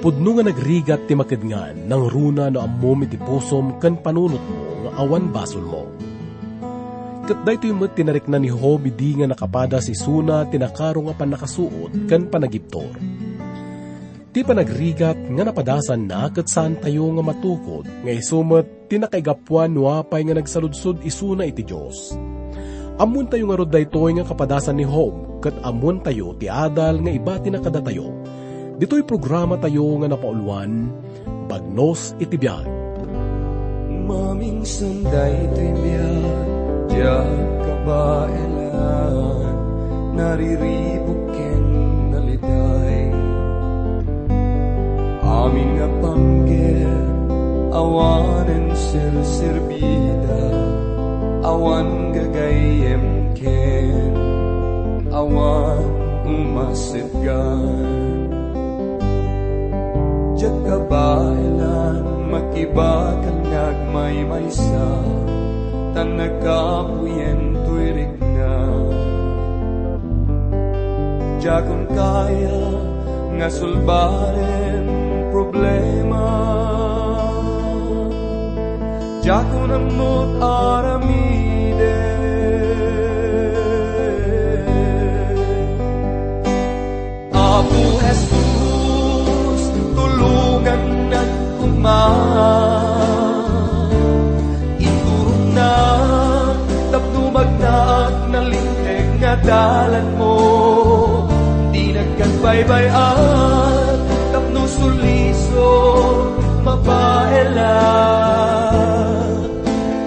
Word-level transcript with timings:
Pudno 0.00 0.32
nga 0.32 0.48
nagrigat 0.48 1.04
ti 1.04 1.12
makidngan 1.12 1.84
ng 1.84 2.02
runa 2.08 2.48
no 2.48 2.64
ammom 2.64 3.04
iti 3.04 3.20
pusom 3.20 3.76
kan 3.76 4.00
panunot 4.00 4.40
mo 4.40 4.88
nga 4.88 4.90
awan 4.96 5.28
basol 5.28 5.60
mo. 5.60 5.84
Kat 7.28 7.44
daytoy 7.44 7.76
met 7.76 7.92
tinarik 7.92 8.24
na 8.24 8.40
ni 8.40 8.48
Job 8.48 8.80
di 8.80 9.20
nga 9.20 9.28
nakapada 9.28 9.76
si 9.76 9.92
Suna 9.92 10.48
tinakaro 10.48 11.04
nga 11.04 11.12
panakasuot 11.20 12.08
kan 12.08 12.32
panagiptor. 12.32 12.96
Ti 14.32 14.40
panagrigat 14.40 15.20
nga 15.20 15.44
napadasan 15.44 16.08
na 16.08 16.32
kat 16.32 16.48
saan 16.48 16.80
tayo 16.80 17.04
nga 17.20 17.20
matukod 17.20 17.84
nga 17.84 18.12
isumet 18.16 18.88
tinakaigapwan 18.88 19.68
nuapay 19.68 20.24
nga 20.24 20.32
nagsaludsod 20.32 21.04
isuna 21.04 21.44
iti 21.44 21.60
Diyos. 21.60 22.16
Amun 22.96 23.28
tayo 23.28 23.52
nga 23.52 23.56
rod 23.60 23.68
daytoy 23.68 24.16
nga 24.16 24.24
kapadasan 24.24 24.80
ni 24.80 24.88
Job 24.88 25.44
kat 25.44 25.60
amun 25.60 26.00
tayo 26.00 26.32
ti 26.40 26.48
adal 26.48 27.04
nga 27.04 27.12
iba 27.12 27.36
tinakadatayo 27.36 28.40
Dito'y 28.80 29.04
programa 29.04 29.60
tayo 29.60 30.00
nga 30.00 30.08
napauluan, 30.08 30.88
Bagnos 31.52 32.16
Itibiyag. 32.16 32.64
Maming 34.08 34.64
sunday 34.64 35.36
tribiyag, 35.52 36.24
diya 36.88 37.20
kabailan, 37.60 39.52
nariribukin 40.16 41.64
naliday. 42.08 43.12
Amin 45.28 45.68
nga 45.76 45.88
panggir, 46.00 46.88
awanen 47.76 48.72
sir-sirbida, 48.72 50.56
awan 51.44 52.16
gagayem 52.16 53.28
ken, 53.36 54.16
awan 55.12 55.84
umasitgan. 56.24 58.39
Diyak 60.40 60.56
kabailan, 60.64 62.00
makibakan 62.32 63.44
ngagmay 63.44 64.24
maysa, 64.24 64.88
tan 65.92 66.16
nagkapuyen 66.16 67.60
tuirik 67.68 68.16
na. 68.16 68.56
Kaya 71.92 72.64
nga 73.36 73.52
sulbarin 73.52 74.88
problema. 75.28 76.24
Diyakon 79.20 79.76
amot 79.76 80.40
aramide. 80.40 82.00
Apo 87.28 87.80
Jesus, 88.00 88.49
tulungan 90.60 91.08
ng 91.08 91.56
kumahan. 91.56 93.48
Iturong 94.76 95.56
na, 95.56 95.72
tapnumag 96.92 97.48
na 97.60 98.06
at 98.08 98.16
nalinteg 98.28 99.06
nga 99.24 99.34
dalan 99.40 100.06
mo. 100.20 100.36
Di 101.72 101.96
nagkagbaybayan, 101.96 103.96
tapno 104.36 104.68
suliso, 104.68 105.72
mapaelan. 106.60 107.64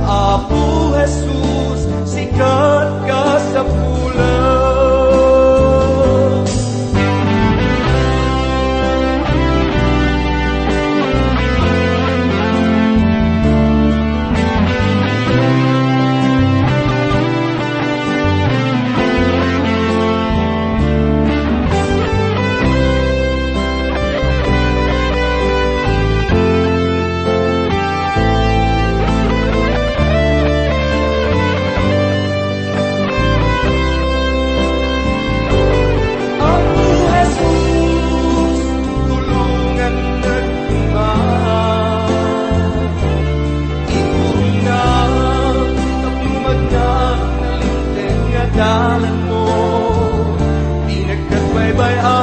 Apo 0.06 0.94
Jesus, 0.94 1.43
nagkagbaybayan, 51.74 52.23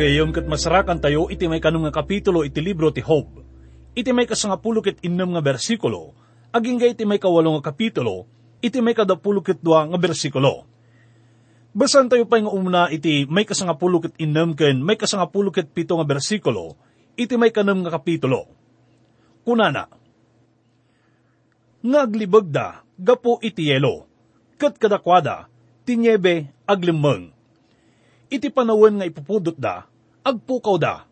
tagagayom 0.00 0.32
kat 0.32 0.48
masarakan 0.48 0.96
tayo 0.96 1.28
iti 1.28 1.44
may 1.44 1.60
kanong 1.60 1.84
nga 1.84 2.00
kapitulo 2.00 2.40
iti 2.40 2.64
libro 2.64 2.88
ti 2.88 3.04
Job. 3.04 3.44
Iti 3.92 4.16
may 4.16 4.24
kasangapulo 4.24 4.80
ket 4.80 4.96
innem 5.04 5.36
nga 5.36 5.44
bersikulo, 5.44 6.16
aging 6.56 6.80
iti 6.80 7.04
may 7.04 7.20
kawalo 7.20 7.60
nga 7.60 7.68
kapitulo, 7.68 8.24
iti 8.64 8.80
may 8.80 8.96
kadapulo 8.96 9.44
ket 9.44 9.60
dua 9.60 9.84
nga 9.84 10.00
bersikulo. 10.00 10.64
Basan 11.76 12.08
tayo 12.08 12.24
pa 12.24 12.40
nga 12.40 12.48
umuna 12.48 12.88
iti 12.88 13.28
may 13.28 13.44
kasangapulo 13.44 14.00
ket 14.00 14.16
innem 14.16 14.56
ken 14.56 14.80
may 14.80 14.96
kasangapulo 14.96 15.52
ket 15.52 15.68
pito 15.68 16.00
nga 16.00 16.08
bersikulo, 16.08 16.80
iti 17.20 17.36
may 17.36 17.52
kanam 17.52 17.84
nga 17.84 18.00
kapitulo. 18.00 18.48
Kunana, 19.44 19.84
Ngaglibag 21.84 22.48
da, 22.48 22.80
gapo 22.96 23.36
iti 23.44 23.68
yelo, 23.68 24.08
kat 24.56 24.80
kadakwada, 24.80 25.52
tinyebe 25.84 26.48
aglimeng 26.64 27.36
iti 28.30 28.46
panawen 28.48 29.02
nga 29.02 29.08
ipupudot 29.10 29.58
da, 29.58 29.89
agpukaw 30.24 30.76
da, 30.76 31.04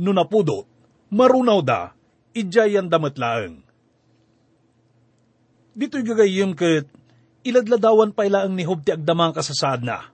no 0.00 0.10
napudot, 0.10 0.66
marunaw 1.12 1.60
da, 1.60 1.92
idyayan 2.34 2.90
damatlaeng. 2.90 3.62
Dito'y 5.74 6.06
gagayim 6.06 6.54
kat, 6.54 6.86
iladladawan 7.42 8.14
pa 8.14 8.26
ilaang 8.26 8.54
ni 8.54 8.62
Hob 8.62 8.86
ti 8.86 8.94
agdamang 8.94 9.34
kasasaad 9.34 9.82
na. 9.82 10.10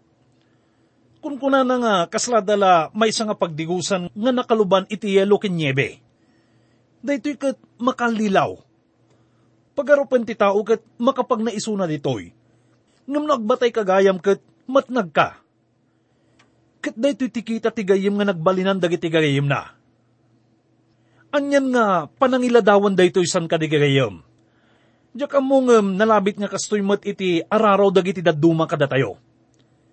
Kung 1.21 1.37
kuna 1.37 1.61
na 1.61 1.77
nga, 1.77 1.95
kasladala 2.09 2.89
may 2.97 3.13
nga 3.13 3.37
pagdigusan 3.37 4.09
nga 4.09 4.33
nakaluban 4.33 4.89
iti 4.89 5.21
yelo 5.21 5.37
kinyebe. 5.37 6.01
Dito'y 7.05 7.37
kat 7.37 7.57
makalilaw. 7.77 8.57
Pagarupan 9.77 10.25
ti 10.25 10.33
tao 10.33 10.61
kat 10.65 10.81
makapag 10.97 11.45
naisuna 11.45 11.85
dito'y. 11.85 12.33
Ngam 13.05 13.25
nagbatay 13.29 13.69
kagayam 13.69 14.17
kat 14.17 14.41
matnag 14.65 15.13
ka 15.13 15.41
kat 16.81 16.97
daytoy 16.97 17.29
tikita 17.29 17.69
tigayim 17.69 18.17
nga 18.17 18.33
nagbalinan 18.33 18.81
dagiti 18.81 19.13
gagayim 19.13 19.45
na. 19.45 19.77
Anyan 21.31 21.71
nga 21.71 22.09
panangiladawan 22.09 22.97
daytoy 22.97 23.29
san 23.29 23.47
kadigagayim. 23.47 24.25
Diyak 25.15 25.39
among 25.39 25.71
um, 25.71 25.87
nalabit 25.95 26.41
nga 26.41 26.51
kastoy 26.51 26.83
mat 26.83 27.05
iti 27.07 27.45
araraw 27.45 27.93
dagiti 27.93 28.25
daduma 28.25 28.67
kadatayo. 28.67 29.21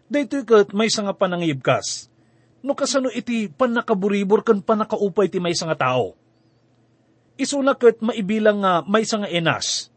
Daytoy 0.08 0.48
kat 0.48 0.72
may 0.72 0.88
nga 0.88 1.14
panangibkas. 1.14 2.08
No 2.64 2.74
kasano 2.74 3.12
iti 3.14 3.52
panakaburibor 3.52 4.42
kan 4.42 4.64
panakaupay 4.64 5.30
ti 5.30 5.38
may 5.38 5.54
nga 5.54 5.78
tao. 5.78 6.16
Isuna 7.38 7.78
kat 7.78 8.02
maibilang 8.02 8.64
nga 8.64 8.82
may 8.88 9.06
nga 9.06 9.30
enas. 9.30 9.94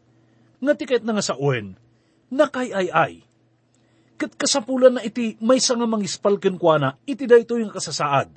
Nga 0.61 0.73
tiket 0.77 1.01
na 1.01 1.17
nga 1.17 1.25
sa 1.25 1.39
uwen. 1.39 1.73
Nakay 2.29 2.69
ay 2.69 2.87
ay 2.93 3.13
kat 4.21 4.37
kasapulan 4.37 4.93
na 4.93 5.01
iti 5.01 5.33
may 5.41 5.57
nga 5.57 5.87
mangispal 5.89 6.37
ken 6.37 6.61
kuana 6.61 6.93
iti 7.09 7.25
dayto 7.25 7.57
yung 7.57 7.73
kasasaad. 7.73 8.29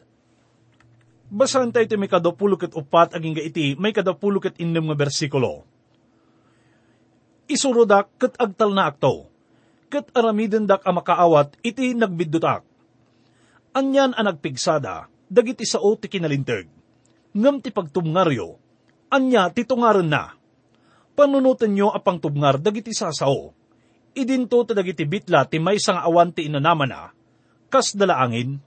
Basahan 1.29 1.77
tayo 1.77 1.85
iti 1.85 2.01
may 2.01 2.09
kadapulukit 2.09 2.73
upat 2.73 3.13
aging 3.13 3.37
iti 3.45 3.77
may 3.77 3.93
kadapulukit 3.93 4.57
innem 4.57 4.89
nga 4.89 4.97
bersikulo. 4.97 5.69
Isurudak 7.45 8.17
kat 8.17 8.33
agtal 8.41 8.73
na 8.73 8.89
akto, 8.89 9.29
kat 9.93 10.09
aramiden 10.17 10.65
dak 10.65 10.81
ang 10.89 11.05
makaawat 11.05 11.53
iti 11.61 11.93
nagbidutak. 11.93 12.65
Anyan 13.77 14.17
ang 14.17 14.33
nagpigsada, 14.33 15.13
dagiti 15.29 15.69
sao 15.69 15.93
ti 16.01 16.09
kinalintag. 16.09 16.65
Ngam 17.37 17.61
ti 17.61 17.69
pagtumngaryo, 17.69 18.57
anya 19.13 19.53
ti 19.53 19.69
tungaren 19.69 20.09
na. 20.09 20.33
Panunutan 21.13 21.77
nyo 21.77 21.93
apang 21.93 22.17
tubngar 22.17 22.57
dagiti 22.57 22.97
sasao. 22.97 23.53
Idinto 24.15 24.63
ta 24.63 24.79
dagiti 24.79 25.03
bitla 25.03 25.43
ti 25.51 25.59
may 25.59 25.83
sang 25.83 25.99
awan 25.99 26.31
ti 26.31 26.47
inanaman 26.47 26.87
na, 26.87 27.11
kas 27.67 27.99
dalaangin. 27.99 28.63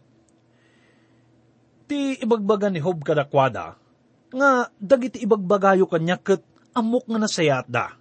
Ti 1.88 2.20
ibagbaga 2.20 2.68
ni 2.68 2.84
Hob 2.84 3.00
kadakwada, 3.00 3.80
nga 4.28 4.68
dagiti 4.76 5.24
ibagbagayo 5.24 5.88
kanya 5.88 6.20
ket 6.20 6.44
amok 6.76 7.08
nga 7.08 7.20
nasayat 7.24 7.68
da. 7.72 7.96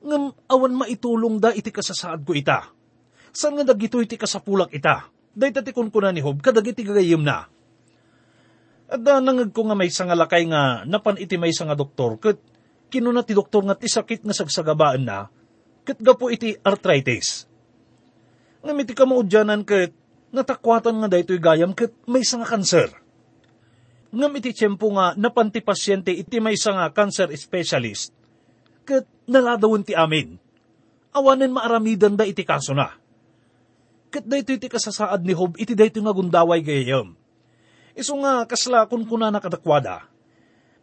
Ngam 0.00 0.32
awan 0.48 0.74
maitulong 0.74 1.36
da 1.36 1.52
iti 1.52 1.68
kasasaad 1.68 2.24
ko 2.24 2.32
ita. 2.32 2.72
San 3.36 3.52
nga 3.60 3.68
dagito 3.68 4.00
iti 4.00 4.16
kasapulak 4.16 4.72
ita? 4.72 5.12
Day 5.32 5.52
tatikon 5.52 5.92
ko 5.92 6.00
na 6.00 6.12
ni 6.12 6.24
Hob 6.24 6.40
kadagiti 6.40 6.88
gagayim 6.88 7.20
na. 7.20 7.52
At 8.88 9.00
da 9.00 9.20
nangag 9.20 9.52
ko 9.52 9.68
nga 9.68 9.76
may 9.76 9.92
nga 9.92 10.16
lakay 10.16 10.48
nga 10.48 10.88
napan 10.88 11.20
iti 11.20 11.36
may 11.36 11.52
nga 11.52 11.76
doktor 11.76 12.16
ket 12.16 12.40
kinuna 12.92 13.24
ti 13.24 13.36
doktor 13.36 13.64
nga 13.64 13.76
ti 13.76 13.88
sakit 13.88 14.24
nga 14.24 14.36
sagsagabaan 14.36 15.04
na 15.04 15.28
ket 15.82 15.98
gapo 15.98 16.30
iti 16.30 16.54
arthritis. 16.62 17.46
Ngam 18.62 18.78
iti 18.82 18.94
kamaudyanan 18.94 19.66
ket 19.66 19.90
natakwatan 20.30 21.02
nga 21.02 21.08
daytoy 21.10 21.42
gayam 21.42 21.74
ket 21.74 21.92
may 22.06 22.22
nga 22.22 22.46
kanser. 22.46 22.90
Ngam 24.12 24.32
iti 24.38 24.54
tiyempo 24.54 24.92
nga 24.94 25.18
napanti 25.18 25.58
pasyente 25.58 26.14
iti 26.14 26.38
may 26.38 26.54
nga 26.54 26.92
cancer 26.94 27.28
specialist 27.34 28.14
ket 28.86 29.06
naladawon 29.26 29.82
ti 29.86 29.94
amin. 29.94 30.38
Awanen 31.12 31.52
maaramidan 31.52 32.16
da 32.16 32.24
iti 32.24 32.46
kaso 32.46 32.72
na. 32.72 32.94
Ket 34.12 34.24
daytoy 34.28 34.60
iti 34.60 34.68
kasasaad 34.70 35.24
ni 35.24 35.34
Hob 35.34 35.58
iti 35.58 35.74
daytoy 35.74 36.04
nga 36.04 36.14
gundaway 36.14 36.62
gayam. 36.62 37.18
Iso 37.92 38.16
nga 38.22 38.46
kasla 38.48 38.88
kun 38.88 39.04
kuna 39.04 39.28
nakadakwada. 39.28 40.06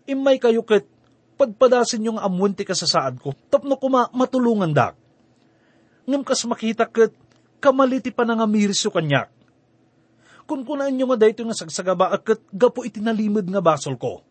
Imay 0.10 0.38
kayo 0.38 0.62
ket 0.66 0.86
padpadasin 1.40 2.12
yung 2.12 2.20
amuan 2.20 2.52
ti 2.52 2.68
kasasaad 2.68 3.24
ko, 3.24 3.32
tapno 3.48 3.80
kuma 3.80 4.12
matulungan 4.12 4.76
dak. 4.76 5.00
Ngam 6.04 6.28
kas 6.28 6.44
makita 6.44 6.84
ket 6.92 7.16
kamaliti 7.64 8.12
pa 8.12 8.28
nga 8.28 8.44
miris 8.44 8.84
kanyak. 8.84 9.32
Kung 10.44 10.68
kunaan 10.68 10.92
nyo 10.98 11.14
nga 11.14 11.22
dayto 11.24 11.46
nga 11.46 11.56
sagsagaba 11.56 12.12
akat 12.12 12.44
gapo 12.52 12.84
itinalimod 12.84 13.46
nga 13.48 13.62
basol 13.64 13.96
ko. 13.96 14.26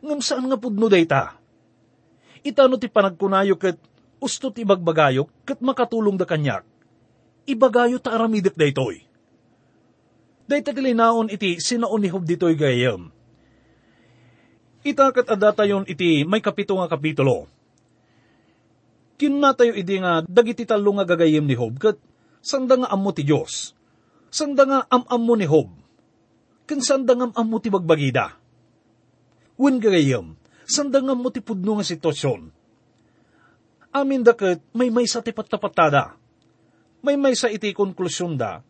Ngam 0.00 0.22
saan 0.22 0.46
nga 0.46 0.56
pudno 0.56 0.86
dayta? 0.86 1.36
Itano 2.46 2.78
ti 2.78 2.86
panagkunayo 2.86 3.58
ket 3.58 3.76
usto 4.22 4.54
ti 4.54 4.62
bagbagayo 4.62 5.26
ket 5.42 5.58
makatulong 5.58 6.14
da 6.14 6.24
kanyak. 6.24 6.62
Ibagayo 7.50 7.98
ta 7.98 8.14
aramidek 8.14 8.54
daytoy. 8.54 9.02
Dayta 10.48 10.72
tilinaon 10.72 11.28
iti 11.28 11.58
sinaon 11.60 12.00
ni 12.00 12.08
Hob 12.08 12.24
ditoy 12.24 12.54
gayam. 12.54 13.10
Itakat 14.88 15.28
adata 15.28 15.68
yon 15.68 15.84
iti 15.84 16.24
may 16.24 16.40
kapito 16.40 16.72
nga 16.80 16.88
kapitulo. 16.88 17.44
Kinuna 19.20 19.52
tayo 19.52 19.76
idi 19.76 20.00
nga 20.00 20.24
dagiti 20.24 20.64
talo 20.64 20.96
nga 20.96 21.04
gagayem 21.04 21.44
ni 21.44 21.52
Hob 21.58 21.76
ket 21.76 22.00
sanda 22.40 22.80
nga 22.80 22.88
ammo 22.88 23.12
ti 23.12 23.26
Dios. 23.26 23.76
Sanda 24.32 24.64
nga 24.64 24.88
am-ammo 24.88 25.34
ni 25.36 25.44
Hob. 25.44 25.68
Ken 26.64 26.80
sanda 26.80 27.12
nga 27.12 27.28
ammo 27.36 27.60
ti 27.60 27.68
bagbagida. 27.68 28.32
Wen 29.60 29.80
gagayem, 29.82 30.36
sanda 30.64 31.04
nga 31.04 31.12
ammo 31.12 31.28
ti 31.28 31.44
pudno 31.44 31.76
nga 31.76 31.84
sitwasyon. 31.84 32.40
Amin 33.92 34.24
daket 34.24 34.62
may 34.72 34.88
may 34.88 35.04
sa 35.04 35.20
ti 35.20 35.36
patapattada. 35.36 36.16
May 37.04 37.16
may 37.20 37.36
sa 37.36 37.52
iti 37.52 37.76
konklusyon 37.76 38.40
da 38.40 38.64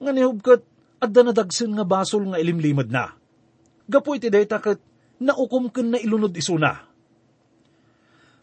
nga 0.00 0.10
ni 0.10 0.24
Hob 0.26 0.40
ket 0.42 0.66
adda 0.98 1.30
nadagsen 1.30 1.76
nga 1.78 1.86
basol 1.86 2.26
nga 2.32 2.40
ilimlimad 2.40 2.88
na. 2.90 3.14
Gapo 3.86 4.16
iti 4.16 4.32
dayta 4.32 4.58
ket 5.20 5.28
naukom 5.28 5.68
ken 5.68 5.92
na 5.92 5.98
ilunod 6.00 6.32
isuna. 6.32 6.80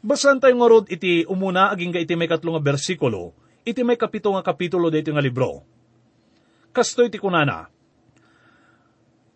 Basan 0.06 0.38
tayo 0.38 0.54
nga 0.62 0.70
rod 0.70 0.86
iti 0.94 1.26
umuna 1.26 1.74
aging 1.74 1.90
ga 1.90 1.98
iti 2.06 2.14
may 2.14 2.30
katlo 2.30 2.54
nga 2.54 2.62
bersikulo, 2.62 3.34
iti 3.66 3.82
may 3.82 3.98
kapito 3.98 4.30
nga 4.30 4.46
kapitulo 4.46 4.94
dito 4.94 5.10
nga 5.10 5.26
libro. 5.26 5.66
Kastoy 6.70 7.10
ti 7.10 7.18
kunana, 7.18 7.66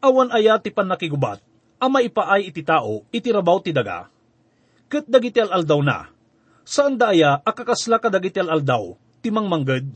Awan 0.02 0.30
aya 0.34 0.62
ti 0.62 0.70
panakigubat, 0.70 1.42
ama 1.82 2.06
ipaay 2.06 2.54
iti 2.54 2.62
tao, 2.62 3.06
iti 3.10 3.34
rabaw 3.34 3.58
ti 3.62 3.74
daga, 3.74 4.10
ket 4.86 5.10
dagiti 5.10 5.42
aldaw 5.42 5.82
na, 5.82 6.10
saan 6.62 6.98
da 6.98 7.10
aya 7.10 7.42
akakasla 7.42 7.98
ka 7.98 8.10
dagiti 8.10 8.42
aldaw, 8.42 8.98
timang 9.26 9.50
mangged, 9.50 9.90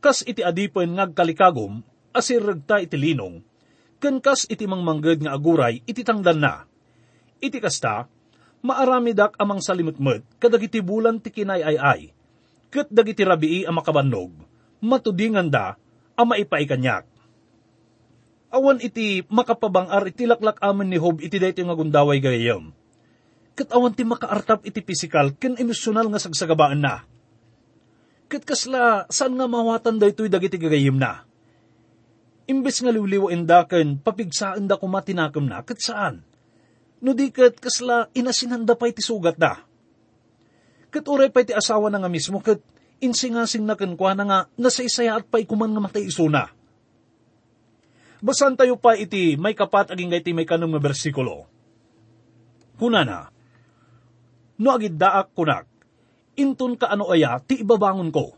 kas 0.00 0.24
iti 0.24 0.44
adipen 0.44 0.96
ngagkalikagom, 0.96 1.80
asir 2.12 2.40
regta 2.44 2.80
iti 2.80 2.96
linong, 2.96 3.44
ken 3.98 4.20
kas 4.20 4.46
iti 4.50 4.68
mangmangged 4.68 5.24
nga 5.24 5.34
aguray 5.34 5.82
iti 5.84 6.04
tangdan 6.04 6.40
na. 6.40 6.66
Iti 7.40 7.60
kasta, 7.60 8.08
maaramidak 8.64 9.36
amang 9.36 9.60
salimutmet 9.60 10.24
kadagiti 10.40 10.80
bulan 10.80 11.20
ti 11.20 11.28
kinayayay, 11.28 12.08
ket 12.72 12.88
dagiti 12.88 13.22
rabii 13.22 13.68
ang 13.68 13.76
makabannog, 13.76 14.32
matudingan 14.80 15.52
da, 15.52 15.76
ama 16.16 16.40
ipaikanyak. 16.40 17.04
Awan 18.54 18.78
iti 18.78 19.26
makapabangar 19.26 20.06
iti 20.06 20.30
laklak 20.30 20.62
amin 20.62 20.86
ni 20.86 20.98
Hob 21.02 21.18
iti 21.18 21.42
dayto 21.42 21.66
nga 21.66 21.74
gundaway 21.74 22.22
gayam. 22.22 22.70
Ket 23.58 23.74
awan 23.74 23.98
ti 23.98 24.06
makaartap 24.06 24.62
iti 24.62 24.78
pisikal 24.78 25.34
ken 25.34 25.58
emosyonal 25.58 26.06
nga 26.06 26.22
sagsagabaan 26.22 26.78
na. 26.78 27.02
Ket 28.30 28.46
kasla 28.46 29.10
saan 29.10 29.34
nga 29.34 29.50
mawatan 29.50 29.98
daytoy 29.98 30.30
dagiti 30.30 30.54
gagayim 30.54 30.94
na 30.94 31.26
Imbes 32.44 32.84
nga 32.84 32.92
liwliwa 32.92 33.32
indaken, 33.32 34.04
papigsaan 34.04 34.68
da 34.68 34.76
kumatinakam 34.76 35.48
na, 35.48 35.64
kat 35.64 35.80
saan? 35.80 36.20
No 37.00 37.16
di 37.16 37.32
kat 37.32 37.56
kasla 37.56 38.12
inasinanda 38.12 38.76
pa 38.76 38.88
iti 38.88 39.00
sugat 39.00 39.40
da. 39.40 39.64
Kat 40.92 41.04
uray 41.08 41.32
pa 41.32 41.40
iti 41.40 41.56
asawa 41.56 41.88
na 41.88 42.04
nga 42.04 42.12
mismo, 42.12 42.44
kat 42.44 42.60
insingasing 43.00 43.64
na 43.64 43.76
kankwa 43.76 44.12
na 44.12 44.24
nga 44.24 44.38
nasaysaya 44.60 45.16
at 45.20 45.24
pa 45.28 45.40
ikuman 45.40 45.72
nga 45.72 45.82
matay 45.88 46.04
isuna. 46.04 46.52
Basan 48.24 48.56
tayo 48.56 48.80
pa 48.80 48.96
iti 48.96 49.36
may 49.36 49.52
kapat 49.52 49.92
aging 49.92 50.12
iti 50.12 50.32
may 50.32 50.48
kanong 50.48 50.76
nga 50.76 50.84
bersikulo. 50.84 51.44
Kunana, 52.80 53.28
no 54.60 54.68
agid 54.72 54.96
daak 54.96 55.32
kunak, 55.36 55.68
inton 56.36 56.76
ka 56.76 56.88
ano 56.92 57.08
aya 57.12 57.40
ti 57.40 57.60
ibabangon 57.60 58.08
ko, 58.08 58.36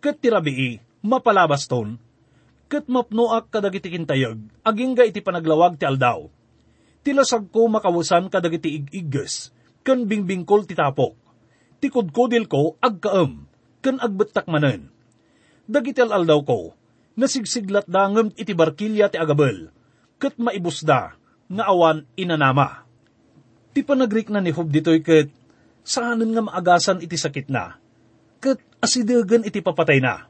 kat 0.00 0.20
tirabii, 0.20 0.80
mapalabas 1.04 1.68
ton, 1.68 2.00
ket 2.66 2.90
mapnoak 2.90 3.50
kadagiti 3.50 3.94
kintayag, 3.94 4.42
aging 4.66 4.98
ga 4.98 5.06
iti 5.06 5.22
panaglawag 5.22 5.78
ti 5.78 5.86
aldaw. 5.86 6.26
Tilasag 7.06 7.54
ko 7.54 7.70
makawusan 7.70 8.26
kadagiti 8.26 8.82
ig-igges, 8.82 9.54
ken 9.86 10.10
bingbingkol 10.10 10.66
ti 10.66 10.74
tapok. 10.74 11.14
Tikudkodil 11.78 12.50
ko 12.50 12.74
agkaem, 12.82 13.46
ken 13.78 14.02
agbetak 14.02 14.50
manen. 14.50 14.90
Dagiti 15.70 16.02
aldaw 16.02 16.42
ko, 16.42 16.74
nasigsiglat 17.14 17.86
dangem 17.86 18.34
iti 18.34 18.50
barkilya 18.50 19.14
ti 19.14 19.18
agabel, 19.22 19.70
ket 20.18 20.34
maibusda, 20.42 21.14
nga 21.46 21.64
awan 21.70 22.02
inanama. 22.18 22.82
Ti 23.70 23.86
panagrik 23.86 24.26
na 24.34 24.42
ni 24.42 24.50
Hob 24.50 24.74
ditoy 24.74 25.06
ket, 25.06 25.30
saanen 25.86 26.34
nga 26.34 26.42
maagasan 26.42 26.98
iti 26.98 27.14
sakit 27.14 27.46
na, 27.46 27.78
ket 28.42 28.58
asidagan 28.82 29.46
iti 29.46 29.62
papatay 29.62 30.02
na 30.02 30.26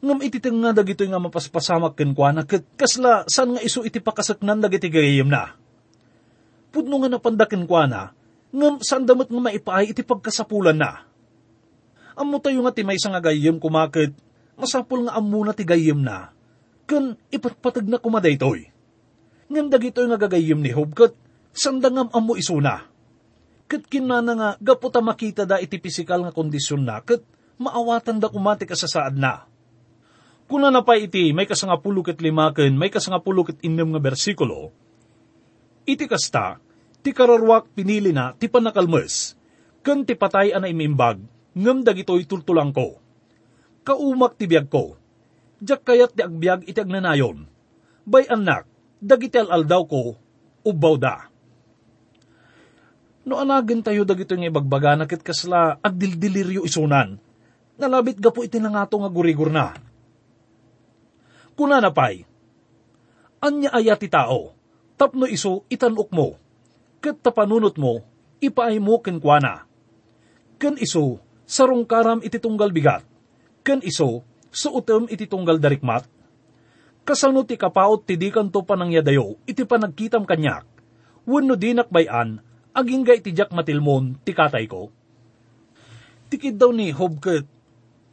ngam 0.00 0.18
iti 0.24 0.40
nga 0.40 0.72
dagito 0.72 1.04
nga 1.04 1.20
mapaspasamak 1.20 1.92
ken 1.92 2.16
kwa 2.16 2.32
na 2.32 2.42
ket 2.48 2.64
kasla 2.80 3.28
san 3.28 3.52
nga 3.52 3.60
iso 3.60 3.84
iti 3.84 4.00
pakasaknan 4.00 4.64
dagiti 4.64 4.88
gayem 4.88 5.28
na. 5.28 5.52
Pudno 6.72 7.04
nga 7.04 7.12
napandaken 7.12 7.68
kwa 7.68 7.84
na, 7.84 8.02
ngam 8.48 8.80
san 8.80 9.04
damat 9.04 9.28
nga 9.28 9.40
maipaay 9.44 9.92
iti 9.92 10.00
pagkasapulan 10.00 10.80
na. 10.80 11.04
Amo 12.16 12.40
tayo 12.40 12.64
nga 12.64 12.72
ti 12.72 12.80
may 12.80 12.96
nga 12.96 13.20
gayem 13.20 13.60
kumakit, 13.60 14.16
masapul 14.56 15.04
nga 15.04 15.20
amo 15.20 15.44
na 15.44 15.52
ti 15.52 15.68
gayem 15.68 16.00
na, 16.00 16.32
ken 16.88 17.20
ipatpatag 17.28 17.84
na 17.84 18.00
kumadaytoy. 18.00 18.72
Ngam 19.52 19.68
dagito 19.68 20.00
nga 20.00 20.16
gagayem 20.16 20.64
ni 20.64 20.72
Hob 20.72 20.96
ket 20.96 21.12
sandangam 21.52 22.08
amo 22.16 22.40
isuna. 22.40 22.88
Ket 23.68 23.84
kinana 23.84 24.32
nga 24.32 24.48
gaputa 24.62 25.04
makita 25.04 25.44
da 25.44 25.60
iti 25.60 25.76
pisikal 25.76 26.24
nga 26.24 26.32
kondisyon 26.32 26.88
na 26.88 27.04
ket 27.04 27.20
maawatan 27.60 28.16
da 28.16 28.32
kumati 28.32 28.64
kasasaad 28.64 29.20
na 29.20 29.49
Kuna 30.50 30.74
na 30.74 30.82
pa 30.82 30.98
iti 30.98 31.30
may 31.30 31.46
kasangapulo 31.46 32.02
ket 32.02 32.18
lima 32.18 32.50
ken 32.50 32.74
may 32.74 32.90
kasangapulo 32.90 33.46
ket 33.46 33.62
innem 33.62 33.94
nga 33.94 34.02
bersikulo, 34.02 34.74
iti 35.86 36.10
kasta, 36.10 36.58
ti 37.06 37.14
kararwak 37.14 37.70
pinili 37.70 38.10
na 38.10 38.34
ti 38.34 38.50
panakalmes, 38.50 39.38
ken 39.86 40.02
ti 40.02 40.18
patay 40.18 40.50
ana 40.50 40.66
imimbag, 40.66 41.22
ngem 41.54 41.86
dagitoy 41.86 42.26
tultulang 42.26 42.74
ko. 42.74 42.98
Kaumak 43.86 44.34
ti 44.34 44.50
biyag 44.50 44.66
ko, 44.66 44.98
jak 45.62 45.86
kayat 45.86 46.18
ti 46.18 46.26
agbyag 46.26 46.66
iti 46.66 46.82
agnanayon. 46.82 47.46
Bay 48.02 48.26
anak, 48.26 48.66
Dagiti 49.00 49.40
aldaw 49.40 49.88
ko, 49.88 50.12
ubaw 50.60 51.00
da. 51.00 51.24
No 53.24 53.40
anagin 53.40 53.80
tayo 53.80 54.04
dagito 54.04 54.36
nga 54.36 54.52
ibagbaga 54.52 54.92
na 54.92 55.08
kit 55.08 55.24
kasla 55.24 55.80
agdildiliryo 55.80 56.68
isunan. 56.68 57.16
Nalabit 57.80 58.20
ga 58.20 58.28
po 58.28 58.44
itinangato 58.44 59.00
nga 59.00 59.08
gurigor 59.08 59.48
na. 59.48 59.72
Kuna 61.60 61.76
na 61.76 61.92
pay, 61.92 62.24
anya 63.44 63.68
aya 63.76 63.92
ti 63.92 64.08
tao, 64.08 64.56
tapno 64.96 65.28
iso 65.28 65.68
itanok 65.68 66.08
mo, 66.08 66.40
kat 67.04 67.20
tapanunot 67.20 67.76
mo, 67.76 68.00
ipaay 68.40 68.80
mo 68.80 68.96
kenkwana. 69.04 69.68
Ken 70.56 70.80
iso, 70.80 71.20
sarong 71.44 71.84
karam 71.84 72.24
iti 72.24 72.40
tunggal 72.40 72.72
bigat, 72.72 73.04
ken 73.60 73.84
iso, 73.84 74.24
suutem 74.48 75.04
iti 75.12 75.28
tunggal 75.28 75.60
darikmat, 75.60 76.08
kasano 77.04 77.44
ti 77.44 77.60
kapaot 77.60 78.08
ti 78.08 78.16
di 78.16 78.32
kanto 78.32 78.64
panangyadayo, 78.64 79.36
iti 79.44 79.68
panagkitam 79.68 80.24
kanyak, 80.24 80.64
wenno 81.28 81.60
dinak 81.60 81.92
bayan, 81.92 82.40
aging 82.72 83.04
ga 83.04 83.20
iti 83.20 83.36
jak 83.36 83.52
matilmon, 83.52 84.16
ti 84.24 84.32
katay 84.32 84.64
ko. 84.64 84.88
Tikid 86.32 86.56
daw 86.56 86.72
ni 86.72 86.88
Hobket, 86.88 87.44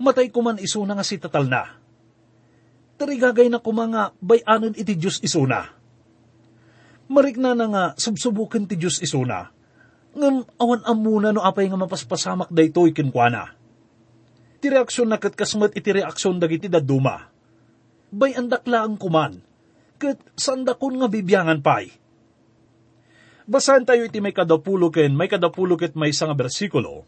matay 0.04 0.36
ko 0.36 0.44
man 0.44 0.60
iso 0.60 0.84
na 0.84 1.00
nga 1.00 1.08
si 1.08 1.16
tatal 1.16 1.48
na. 1.48 1.77
Tarigagay 2.98 3.54
na 3.54 3.62
kumanga 3.62 4.10
bayanan 4.18 4.74
iti 4.74 4.98
Diyos 4.98 5.22
isuna. 5.22 5.70
Marik 7.08 7.38
na 7.38 7.54
nga 7.54 7.84
subsubukin 7.94 8.66
ti 8.66 8.76
Diyos 8.76 9.00
isuna. 9.00 9.54
Ngam 10.18 10.50
awan 10.58 10.82
amuna 10.82 11.30
no 11.30 11.46
apay 11.46 11.70
nga 11.70 11.78
mapaspasamak 11.78 12.50
daytoy 12.50 12.92
kinkwana. 12.92 13.54
Ti 14.58 14.74
reaksyon 14.74 15.14
na 15.14 15.22
katkasmat 15.22 15.78
iti 15.78 15.94
reaksyon 15.94 16.42
dagiti 16.42 16.66
daduma. 16.66 17.30
Bay 18.10 18.34
andakla 18.34 18.82
ang 18.82 18.98
kuman. 18.98 19.46
Kat 20.02 20.18
sandakon 20.34 20.98
nga 20.98 21.08
bibyangan 21.08 21.62
pay. 21.62 21.94
Basahan 23.48 23.86
tayo 23.86 24.04
iti 24.10 24.20
may 24.20 24.34
kadapulo 24.34 24.90
ken 24.90 25.14
may 25.14 25.30
kadapulo 25.30 25.78
ket 25.78 25.94
may 25.94 26.12
nga 26.12 26.36
bersikulo. 26.36 27.06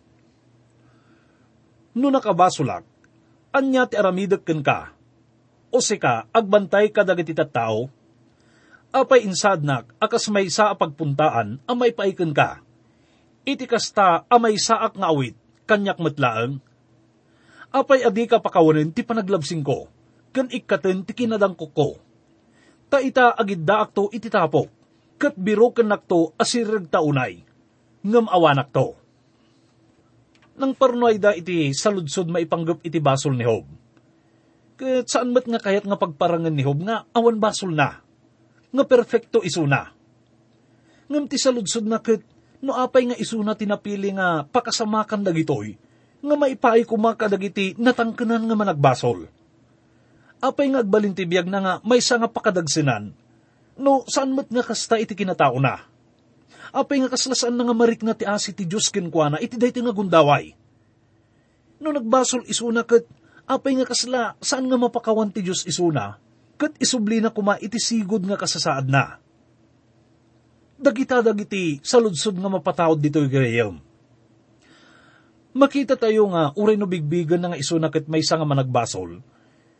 No 1.98 2.08
nakabasulak, 2.13 2.86
anya 3.51 3.89
ti 3.89 3.98
aramidek 3.98 4.46
ken 4.46 4.62
ka, 4.63 4.93
o 5.70 5.78
sika, 5.82 6.26
agbantay 6.34 6.90
ka 6.90 7.06
dagiti 7.06 7.34
tao, 7.38 7.90
apay 8.90 9.26
insadnak, 9.26 9.94
akas 10.02 10.30
may 10.34 10.50
sa 10.50 10.74
pagpuntaan, 10.74 11.62
amay 11.70 11.94
paiken 11.94 12.34
ka. 12.34 12.62
Iti 13.46 13.70
kasta, 13.70 14.26
amay 14.30 14.58
saak 14.58 14.98
nga 14.98 15.10
awit, 15.14 15.38
kanyak 15.70 16.02
matlaang. 16.02 16.62
Apay 17.70 18.02
adi 18.02 18.26
ka 18.26 18.42
pakawanin, 18.42 18.90
ti 18.90 19.06
panaglabsing 19.06 19.62
ko, 19.62 19.86
kan 20.34 20.50
ikaten 20.50 21.06
ti 21.06 21.14
kinadang 21.14 21.54
ko. 21.54 22.02
Ta 22.90 22.98
ita 22.98 23.38
agiddaak 23.38 23.94
to 23.94 24.10
iti 24.10 24.34
tapok, 24.34 24.74
kat 25.22 25.38
biro 25.38 25.70
nakto 25.86 26.34
asirag 26.42 26.90
taunay, 26.90 27.46
ngam 28.02 28.26
awanak 28.26 28.74
to. 28.74 28.98
Nang 30.58 30.74
parnoy 30.74 31.22
da 31.22 31.38
iti 31.38 31.72
saludsod 31.72 32.28
maipanggap 32.28 32.82
iti 32.84 33.00
basol 33.00 33.38
ni 33.38 33.46
Hob 33.48 33.79
Ket 34.80 35.12
saan 35.12 35.36
mat 35.36 35.44
nga 35.44 35.60
kayat 35.60 35.84
nga 35.84 36.00
pagparangan 36.00 36.56
ni 36.56 36.64
Hob 36.64 36.80
nga 36.88 37.04
awan 37.12 37.36
basol 37.36 37.76
na. 37.76 38.00
Nga 38.72 38.88
perfecto 38.88 39.44
isuna. 39.44 39.92
Ngam 41.12 41.28
ti 41.28 41.36
saludsod 41.36 41.84
na 41.84 42.00
ket 42.00 42.24
no 42.64 42.72
apay 42.80 43.12
nga 43.12 43.20
isuna 43.20 43.60
tinapili 43.60 44.16
nga 44.16 44.48
pakasamakan 44.48 45.28
dagitoy 45.28 45.76
nga 46.20 46.36
maipay 46.36 46.88
kumaka 46.88 47.28
dagiti 47.28 47.76
natangkenan 47.76 48.48
nga 48.48 48.56
managbasol. 48.56 49.28
Apay 50.40 50.72
nga 50.72 50.80
agbalintibiyag 50.80 51.52
na 51.52 51.60
nga 51.60 51.74
may 51.84 52.00
nga 52.00 52.32
pakadagsinan. 52.32 53.12
No 53.76 54.08
saan 54.08 54.32
mat 54.32 54.48
nga 54.48 54.64
kasta 54.64 54.96
iti 54.96 55.12
kinatao 55.12 55.60
na. 55.60 55.84
Apay 56.72 57.04
nga 57.04 57.12
kaslasaan 57.12 57.56
na 57.60 57.68
nga 57.68 57.76
marik 57.76 58.00
nga 58.00 58.16
ti 58.16 58.24
asi 58.24 58.56
ti 58.56 58.64
Diyos 58.64 58.88
kinkwana 58.88 59.44
iti 59.44 59.60
dayti 59.60 59.84
nga 59.84 59.92
gundaway. 59.92 60.56
No 61.84 61.92
nagbasol 61.92 62.48
isuna 62.48 62.88
ket 62.88 63.08
apay 63.50 63.74
nga 63.82 63.89
kasla, 63.89 64.38
saan 64.38 64.70
nga 64.70 64.77
mapakawan 64.77 65.34
ti 65.34 65.41
Diyos 65.41 65.65
isuna, 65.65 66.22
kat 66.62 66.77
isubli 66.77 67.18
na 67.18 67.34
kuma 67.34 67.58
iti 67.58 67.82
sigod 67.82 68.22
nga 68.22 68.38
kasasaad 68.38 68.86
na. 68.86 69.18
Dagita 70.77 71.25
dagiti, 71.25 71.82
saludsod 71.82 72.38
nga 72.38 72.48
mapatawad 72.48 73.01
dito 73.01 73.20
gayam. 73.25 73.82
Makita 75.58 75.98
tayo 75.98 76.29
nga, 76.29 76.53
uray 76.53 76.77
no 76.77 76.86
bigbigan 76.86 77.41
nga 77.41 77.58
isuna 77.58 77.89
kat 77.89 78.06
may 78.06 78.22
nga 78.22 78.46
managbasol, 78.46 79.18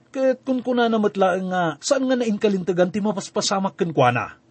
kat 0.09 0.41
kung 0.41 0.65
kuna 0.65 0.89
na 0.89 0.97
matlaan 0.97 1.45
nga, 1.53 1.63
saan 1.77 2.09
nga 2.09 2.17
nainkalintagan 2.17 2.89
ti 2.89 2.99
mapaspasamak 3.05 3.77
kenkwana. 3.77 4.41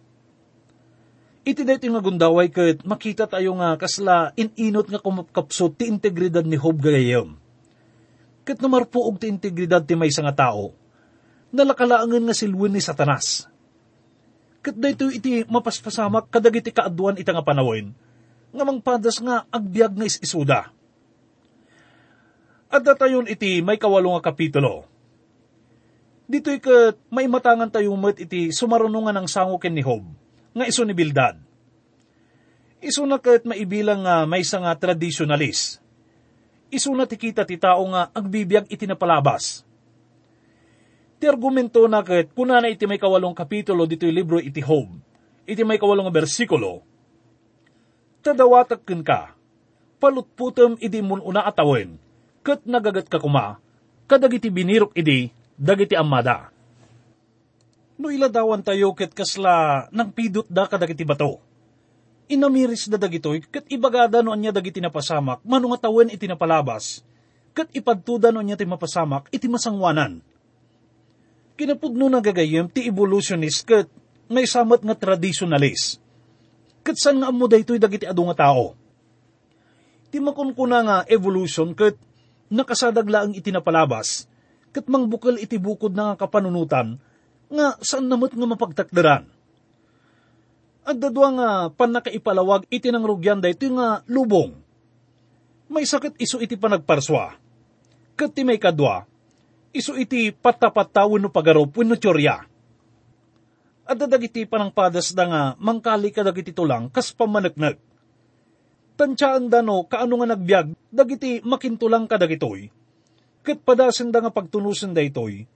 Iti 1.43 1.67
dito 1.67 1.91
nga 1.91 1.99
gundaway 1.99 2.47
kat 2.47 2.87
makita 2.87 3.27
tayo 3.27 3.51
nga 3.59 3.75
kasla 3.75 4.31
ininot 4.39 4.87
nga 4.87 5.03
kumapkapso 5.03 5.75
ti 5.75 5.91
integridad 5.91 6.47
ni 6.47 6.55
Hob 6.55 6.79
gayam 6.79 7.38
ket 8.49 8.65
namarpuog 8.65 9.21
ti 9.21 9.29
integridad 9.29 9.85
ti 9.85 9.93
may 9.93 10.09
nga 10.09 10.49
tao, 10.49 10.73
nalakalaangan 11.53 12.25
nga 12.25 12.33
silwin 12.33 12.73
ni 12.73 12.81
satanas. 12.81 13.45
Ket 14.65 14.73
dayto 14.73 15.13
iti 15.13 15.45
mapaspasamak 15.45 16.33
kadagiti 16.33 16.73
kaaduan 16.73 17.21
ita 17.21 17.29
nga 17.29 17.45
panawin, 17.45 17.93
nga 18.49 18.63
mangpadas 18.65 19.21
nga 19.21 19.45
agbyag 19.53 19.93
nga 19.93 20.09
isisuda. 20.09 20.61
At 22.73 22.81
datayon 22.81 23.29
iti 23.29 23.61
may 23.61 23.77
kawalo 23.77 24.17
nga 24.17 24.33
kapitulo. 24.33 24.89
Dito'y 26.25 26.57
kat 26.57 26.97
may 27.13 27.29
matangan 27.29 27.69
tayo 27.69 27.93
met 27.97 28.17
iti 28.17 28.49
sumarunungan 28.49 29.13
ng 29.13 29.27
sango 29.29 29.61
ken 29.61 29.77
ni 29.77 29.85
Hob, 29.85 30.09
nga 30.57 30.65
iso 30.65 30.81
ni 30.85 30.97
Bildad. 30.97 31.37
Iso 32.81 33.05
na 33.05 33.21
kat 33.21 33.45
maibilang 33.45 34.05
nga 34.05 34.25
may 34.25 34.41
nga 34.41 34.73
traditionalist, 34.73 35.81
isuna 36.69 37.09
ti 37.09 37.17
kita 37.17 37.43
ti 37.43 37.57
tao 37.57 37.81
nga 37.89 38.09
agbibiyag 38.13 38.69
iti 38.69 38.85
napalabas. 38.85 39.65
Ti 41.19 41.27
argumento 41.27 41.83
na 41.89 41.99
ket 41.99 42.31
kuna 42.31 42.63
na 42.63 42.71
iti 42.71 42.87
may 42.87 43.01
kawalong 43.01 43.35
kapitulo 43.35 43.83
dito 43.83 44.07
libro 44.07 44.39
iti 44.39 44.63
Hob, 44.63 44.87
iti 45.43 45.61
may 45.67 45.75
kawalong 45.75 46.07
bersikulo, 46.07 46.79
tadawatag 48.23 48.87
ken 48.87 49.03
ka, 49.03 49.35
palutputem 49.99 50.79
idi 50.79 51.03
mun 51.03 51.19
una 51.19 51.43
atawin, 51.43 51.99
ket 52.39 52.63
nagagat 52.63 53.11
ka 53.11 53.19
kuma, 53.19 53.59
kadag 54.07 54.39
iti 54.39 54.47
binirok 54.47 54.95
idi, 54.95 55.27
dagiti 55.59 55.99
amada. 55.99 56.55
No 57.99 58.07
iladawan 58.07 58.63
tayo 58.63 58.95
ket 58.95 59.11
kasla 59.11 59.91
nang 59.91 60.15
pidot 60.15 60.47
da 60.47 60.71
kadag 60.71 60.95
iti 60.95 61.03
bato 61.03 61.48
inamiris 62.29 62.85
da 62.85 63.01
dagitoy, 63.01 63.41
kat 63.49 63.65
ibagada 63.73 64.21
no 64.21 64.29
anya 64.29 64.53
dagiti 64.53 64.77
napasamak, 64.77 65.41
mano 65.41 65.73
nga 65.73 65.89
tawen 65.89 66.13
iti 66.13 66.29
napalabas, 66.29 67.01
kat 67.57 67.73
ipadtuda 67.73 68.29
no 68.29 68.39
anya 68.39 68.53
ti 68.53 68.69
mapasamak, 68.69 69.27
iti 69.33 69.49
masangwanan. 69.49 70.21
Kinapudno 71.57 72.07
na 72.07 72.23
gagayem 72.23 72.69
ti 72.69 72.87
evolutionist 72.87 73.65
kat 73.65 73.89
may 74.29 74.45
samat 74.45 74.85
nga 74.85 74.95
traditionalist. 74.95 75.99
Kat 76.85 76.95
saan 76.95 77.19
nga 77.19 77.33
amo 77.33 77.49
daytoy 77.49 77.81
dagiti 77.81 78.07
adu 78.07 78.23
nga 78.31 78.47
tao? 78.47 78.77
Ti 80.13 80.21
makunkuna 80.21 80.79
nga 80.85 80.97
evolution 81.09 81.73
kat 81.75 81.97
nakasadagla 82.47 83.27
ang 83.27 83.33
itinapalabas, 83.35 84.29
kat 84.69 84.85
mangbukal 84.85 85.35
iti 85.41 85.57
bukod 85.57 85.91
na 85.91 86.13
nga 86.13 86.29
kapanunutan, 86.29 87.01
nga 87.49 87.75
saan 87.81 88.05
namot 88.05 88.31
nga 88.31 88.47
mapagtakdaran 88.47 89.38
at 90.85 90.97
dadwa 90.97 91.27
nga 91.35 91.49
panakaipalawag 91.75 92.65
iti 92.71 92.89
nang 92.89 93.05
rugyan 93.05 93.43
da 93.43 93.51
nga 93.51 94.01
lubong. 94.07 94.55
May 95.69 95.85
sakit 95.85 96.17
iso 96.17 96.41
iti 96.41 96.57
panagparswa. 96.57 97.37
Kat 98.17 98.33
ti 98.33 98.41
may 98.41 98.57
kadwa, 98.57 99.05
iso 99.71 99.93
iti 99.95 100.33
patapatawin 100.33 101.23
no 101.23 101.29
pagarop 101.29 101.77
no 101.85 101.95
tsorya. 101.95 102.41
At 103.89 103.97
dadag 103.97 104.27
iti 104.27 104.45
panang 104.45 104.69
padas 104.69 105.13
da 105.17 105.25
nga 105.25 105.41
mangkali 105.57 106.13
ka 106.13 106.21
dagiti 106.21 106.53
tulang 106.53 106.93
kas 106.93 107.13
pamanagnag. 107.13 107.77
Tansyaan 108.99 109.47
da 109.47 109.63
no 109.63 109.87
kaano 109.87 110.19
nga 110.19 110.35
nagbiag 110.35 110.67
dagiti 110.91 111.41
makintulang 111.41 112.05
ka 112.05 112.19
dagitoy. 112.19 112.69
Kat 113.45 113.63
padasin 113.63 114.11
da 114.11 114.19
nga 114.19 114.35
pagtunusin 114.35 114.91
da 114.91 114.99
itoy, 114.99 115.47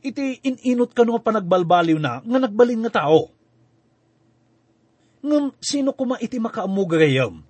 iti 0.00 0.24
ininot 0.44 0.94
ka 0.94 1.02
no 1.02 1.18
panagbalbaliw 1.18 1.98
na 1.98 2.22
nga 2.22 2.38
nagbalin 2.38 2.84
nga 2.86 3.04
tao 3.04 3.33
ngam 5.24 5.56
sino 5.56 5.96
kuma 5.96 6.20
iti 6.20 6.36
makaamuga 6.36 7.00
gayam. 7.00 7.40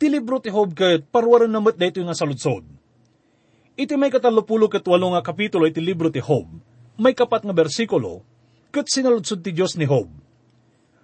Ti 0.00 0.08
libro 0.08 0.40
ti 0.40 0.48
Hob 0.48 0.72
ket 0.72 1.04
parwaran 1.12 1.52
namat 1.52 1.76
dayto 1.76 2.00
nga 2.00 2.16
saludsod. 2.16 2.64
Iti 3.76 3.94
may 4.00 4.08
katalupulo 4.08 4.72
ket 4.72 4.86
walo 4.88 5.12
nga 5.12 5.20
kapitulo 5.20 5.68
iti 5.68 5.84
libro 5.84 6.08
ti 6.08 6.24
Hob, 6.24 6.48
may 6.96 7.12
kapat 7.12 7.44
nga 7.44 7.52
bersikulo, 7.52 8.24
ket 8.72 8.88
sinaludsod 8.88 9.44
ti 9.44 9.52
Dios 9.52 9.76
ni 9.76 9.84
Hob. 9.84 10.08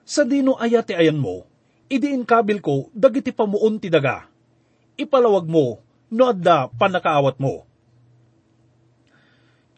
Sa 0.09 0.25
dino 0.25 0.57
ayati 0.57 0.97
ayan 0.97 1.21
mo, 1.21 1.45
idiin 1.93 2.25
kabil 2.25 2.65
ko 2.65 2.89
dagiti 2.97 3.31
pamuon 3.31 3.77
ti 3.77 3.93
daga. 3.93 4.27
Ipalawag 4.97 5.45
mo, 5.45 5.83
no 6.09 6.23
adda 6.31 6.71
panakaawat 6.73 7.37
mo. 7.37 7.67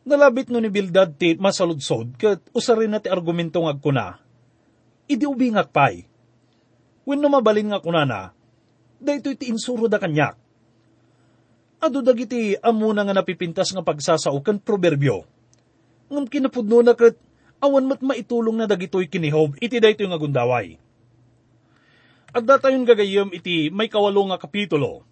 Nalabit 0.07 0.53
no 0.55 0.63
ni 0.63 0.71
Bildad 0.71 1.19
ti 1.19 1.35
masaludsod 1.35 2.15
kat 2.15 2.39
usarin 2.55 2.95
na 2.95 3.03
ti 3.03 3.11
argumento 3.11 3.59
nga 3.65 3.75
kuna. 3.75 4.26
Idi 5.07 5.25
ubingak 5.27 5.71
pay. 5.71 6.03
When 7.07 7.23
no 7.23 7.31
mabalin 7.31 7.71
nga 7.71 7.79
kuna 7.79 8.03
na, 8.03 8.35
dahito 8.99 9.31
iti 9.31 9.47
insuro 9.47 9.87
da 9.87 10.03
kanyak. 10.03 10.35
Ado 11.79 12.03
dagiti 12.03 12.59
amuna 12.59 13.07
nga 13.07 13.15
napipintas 13.15 13.71
nga 13.71 13.85
pagsasao 13.87 14.43
kan 14.43 14.59
proverbio. 14.59 15.23
Ngam 16.11 16.27
kinapudno 16.27 16.83
na 16.83 16.99
kat 16.99 17.15
awan 17.63 17.87
mat 17.87 18.03
maitulong 18.03 18.59
na 18.59 18.67
dagitoy 18.67 19.07
kinihob 19.07 19.55
iti 19.63 19.79
dayto 19.79 20.03
nga 20.03 20.19
gundaway. 20.19 20.75
At 22.35 22.43
datayon 22.43 22.83
gagayom 22.83 23.31
iti 23.31 23.71
may 23.71 23.87
kawalo 23.87 24.35
nga 24.35 24.43
kapitulo. 24.43 25.07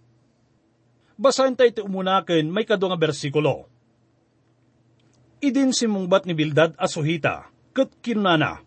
Basahin 1.15 1.55
tayo 1.55 1.71
iti 1.71 1.83
umunaken 1.85 2.51
may 2.51 2.67
kado 2.67 2.91
nga 2.91 2.99
bersikulo 2.99 3.71
idin 5.45 5.77
si 5.77 5.85
mungbat 5.85 6.25
ni 6.25 6.33
Bildad 6.33 6.73
asuhita, 6.81 7.53
kat 7.77 7.93
kinana. 8.01 8.64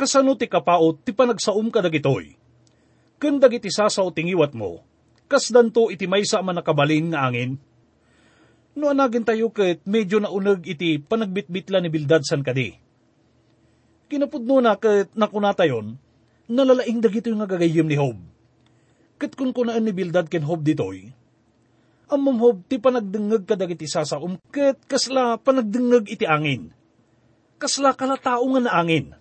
Kasano 0.00 0.32
ti 0.32 0.48
kapaot 0.48 1.04
ti 1.04 1.12
panagsaum 1.12 1.68
ka 1.68 1.84
dagitoy. 1.84 2.32
Kun 3.20 3.36
dagiti 3.36 3.68
sasaw 3.68 4.08
tingiwat 4.16 4.56
mo, 4.56 4.80
kas 5.28 5.52
danto 5.52 5.92
iti 5.92 6.08
maysa 6.08 6.40
man 6.40 6.56
nakabalin 6.56 7.12
nga 7.12 7.28
angin. 7.28 7.60
No 8.80 8.88
anagin 8.88 9.28
tayo 9.28 9.52
kat 9.52 9.84
medyo 9.84 10.16
naunag 10.16 10.64
iti 10.64 10.96
panagbitbitla 10.96 11.84
ni 11.84 11.92
Bildad 11.92 12.24
san 12.24 12.40
kadi. 12.40 12.80
Kinapudno 14.08 14.64
na 14.64 14.80
kat 14.80 15.12
nakunatayon, 15.12 16.00
nalalaing 16.48 17.04
dagito 17.04 17.28
nga 17.36 17.44
gagayim 17.44 17.84
ni 17.84 18.00
Hob. 18.00 18.16
Kat 19.20 19.36
kun 19.36 19.52
kunaan 19.52 19.84
ni 19.84 19.92
Bildad 19.92 20.32
ken 20.32 20.48
Hob 20.48 20.64
ditoy, 20.64 21.12
ang 22.08 22.24
mamhob 22.24 22.64
ti 22.72 22.80
panagdengeg 22.80 23.44
kadag 23.44 23.76
iti 23.76 23.84
sasaum 23.84 24.40
ket 24.48 24.80
kasla 24.88 25.36
panagdengeg 25.36 26.08
iti 26.08 26.24
angin. 26.24 26.72
Kasla 27.60 27.92
kala 27.92 28.16
tao 28.16 28.48
nga 28.48 28.64
na 28.64 28.72
angin. 28.80 29.19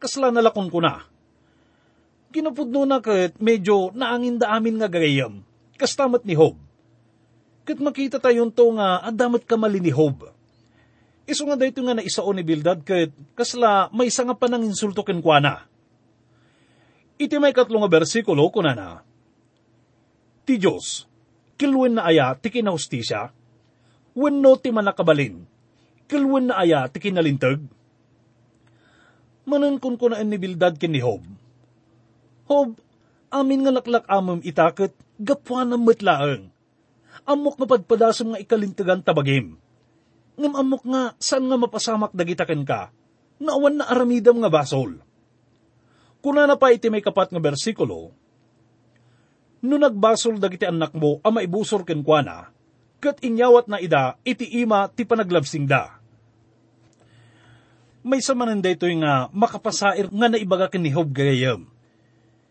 Kasla 0.00 0.32
nalakon 0.32 0.72
ko 0.72 0.80
na. 0.80 1.04
Kinapudno 2.32 2.88
na 2.88 3.04
ket 3.04 3.36
medyo 3.36 3.92
naangin 3.92 4.40
da 4.40 4.56
amin 4.56 4.80
nga 4.80 4.88
gagayam. 4.88 5.44
Kastamat 5.76 6.24
ni 6.24 6.32
Hob. 6.32 6.56
Ket 7.68 7.76
makita 7.78 8.16
tayon 8.16 8.48
to 8.48 8.72
nga 8.80 9.04
adamat 9.04 9.44
kamali 9.44 9.78
ni 9.78 9.92
Hob. 9.92 10.24
Iso 11.28 11.44
nga 11.44 11.60
dayto 11.60 11.84
nga 11.84 11.92
naisao 11.92 12.32
ni 12.32 12.40
Bildad 12.40 12.80
ket 12.80 13.12
kasla 13.36 13.92
may 13.92 14.08
isa 14.08 14.24
nga 14.24 14.32
panang 14.32 14.64
insulto 14.64 15.04
ken 15.04 15.20
kuana. 15.20 15.68
Iti 17.20 17.36
may 17.36 17.52
katlo 17.52 17.76
nga 17.84 17.92
bersikulo 17.92 18.48
kuna 18.48 18.72
na. 18.72 19.04
Ti 20.48 20.56
Diyos, 20.56 21.04
kilwen 21.60 22.00
na 22.00 22.08
aya 22.08 22.32
ti 22.40 22.48
kinahustisya, 22.48 23.28
wenno 24.16 24.56
ti 24.56 24.72
manakabalin, 24.72 25.44
kilwen 26.08 26.48
na 26.48 26.56
aya 26.56 26.88
ti 26.88 26.96
kinalintag. 26.96 27.60
Manan 29.50 29.82
kun 29.82 29.98
kunaan 29.98 30.30
ni 30.30 30.38
Bildad 30.38 30.78
ken 30.78 30.94
ni 30.94 31.02
Hob. 31.02 31.26
Hob, 32.46 32.78
amin 33.34 33.66
nga 33.66 33.74
laklak 33.74 34.06
amam 34.06 34.38
itakot, 34.46 34.94
gapwa 35.18 35.66
na 35.66 35.74
matlaang. 35.74 36.54
Amok 37.26 37.58
nga 37.58 37.66
padpadasam 37.66 38.30
nga 38.30 38.38
ikalintagan 38.38 39.02
tabagim. 39.02 39.58
Ngam 40.38 40.54
amok 40.54 40.86
nga, 40.86 41.02
saan 41.18 41.50
nga 41.50 41.58
mapasamak 41.58 42.14
dagitaken 42.14 42.62
ka, 42.62 42.94
nga 43.42 43.52
awan 43.52 43.82
na 43.82 43.90
aramidam 43.90 44.38
nga 44.38 44.48
basol. 44.48 45.02
Kuna 46.22 46.46
na 46.46 46.54
pa 46.54 46.70
iti 46.70 46.86
may 46.86 47.02
kapat 47.02 47.34
nga 47.34 47.42
bersikulo, 47.42 48.14
no 49.60 49.76
nagbasol 49.76 50.40
dagiti 50.40 50.64
anak 50.64 50.96
mo 50.96 51.20
ang 51.20 51.36
maibusor 51.36 51.84
ken 51.84 52.00
kuana, 52.00 52.48
kat 53.00 53.20
inyawat 53.20 53.68
na 53.68 53.76
ida 53.80 54.16
iti 54.24 54.48
ima 54.64 54.88
ti 54.88 55.04
panaglabsing 55.04 55.68
da. 55.68 55.99
May 58.00 58.24
samanan 58.24 58.64
daytoy 58.64 58.96
nga 59.04 59.28
makapasair 59.32 60.08
nga 60.08 60.28
naibaga 60.32 60.72
ken 60.72 60.80
ni 60.80 60.92
Hob 60.92 61.12
gayam. 61.12 61.68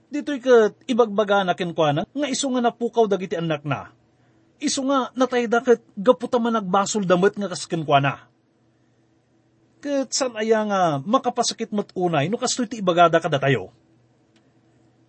Dito'y 0.09 0.41
kat 0.41 0.73
ibagbaga 0.89 1.45
na 1.45 1.57
ken 1.57 1.73
kuana 1.73 2.05
nga 2.05 2.27
iso 2.29 2.49
nga 2.49 2.61
napukaw 2.61 3.05
dagiti 3.09 3.37
anak 3.37 3.65
na. 3.65 3.89
Iso 4.61 4.85
nga 4.85 5.09
natayda 5.17 5.61
kat 5.65 5.81
gaputa 5.97 6.37
man 6.37 6.57
nagbasol 6.57 7.05
damet 7.05 7.33
nga 7.37 7.49
kasken 7.49 7.81
kuana. 7.81 8.29
Kat 9.81 10.13
san 10.13 10.37
aya 10.37 10.65
nga 10.65 10.81
makapasakit 11.01 11.73
mat 11.73 11.89
unay 11.97 12.29
no 12.29 12.37
kastoy 12.37 12.69
ti 12.69 12.81
ibagada 12.81 13.17
kada 13.17 13.41
tayo 13.41 13.73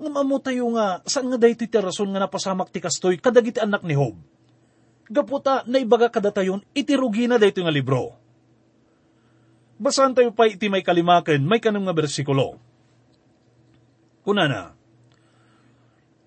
nga 0.01 0.09
mamo 0.09 0.41
tayo 0.41 0.65
nga, 0.73 1.05
saan 1.05 1.29
nga 1.29 1.37
dahi 1.37 1.53
ti 1.53 1.69
rason 1.69 2.09
nga 2.09 2.25
napasamak 2.25 2.73
ti 2.73 2.81
kastoy 2.81 3.21
kadagiti 3.21 3.61
anak 3.61 3.85
ni 3.85 3.93
Hob. 3.93 4.17
Gaputa 5.13 5.67
na 5.69 5.83
ibaga 5.83 6.09
kada 6.09 6.33
tayon, 6.33 6.65
itirugi 6.73 7.29
na 7.29 7.37
dahito 7.37 7.61
nga 7.61 7.75
libro. 7.75 8.17
Basahan 9.81 10.13
tayo 10.13 10.29
pa 10.37 10.45
iti 10.45 10.69
may 10.69 10.85
kalimakan, 10.85 11.41
may 11.41 11.57
kanong 11.57 11.89
nga 11.89 11.97
bersikulo. 11.97 12.61
Kuna 14.21 14.45
na, 14.45 14.63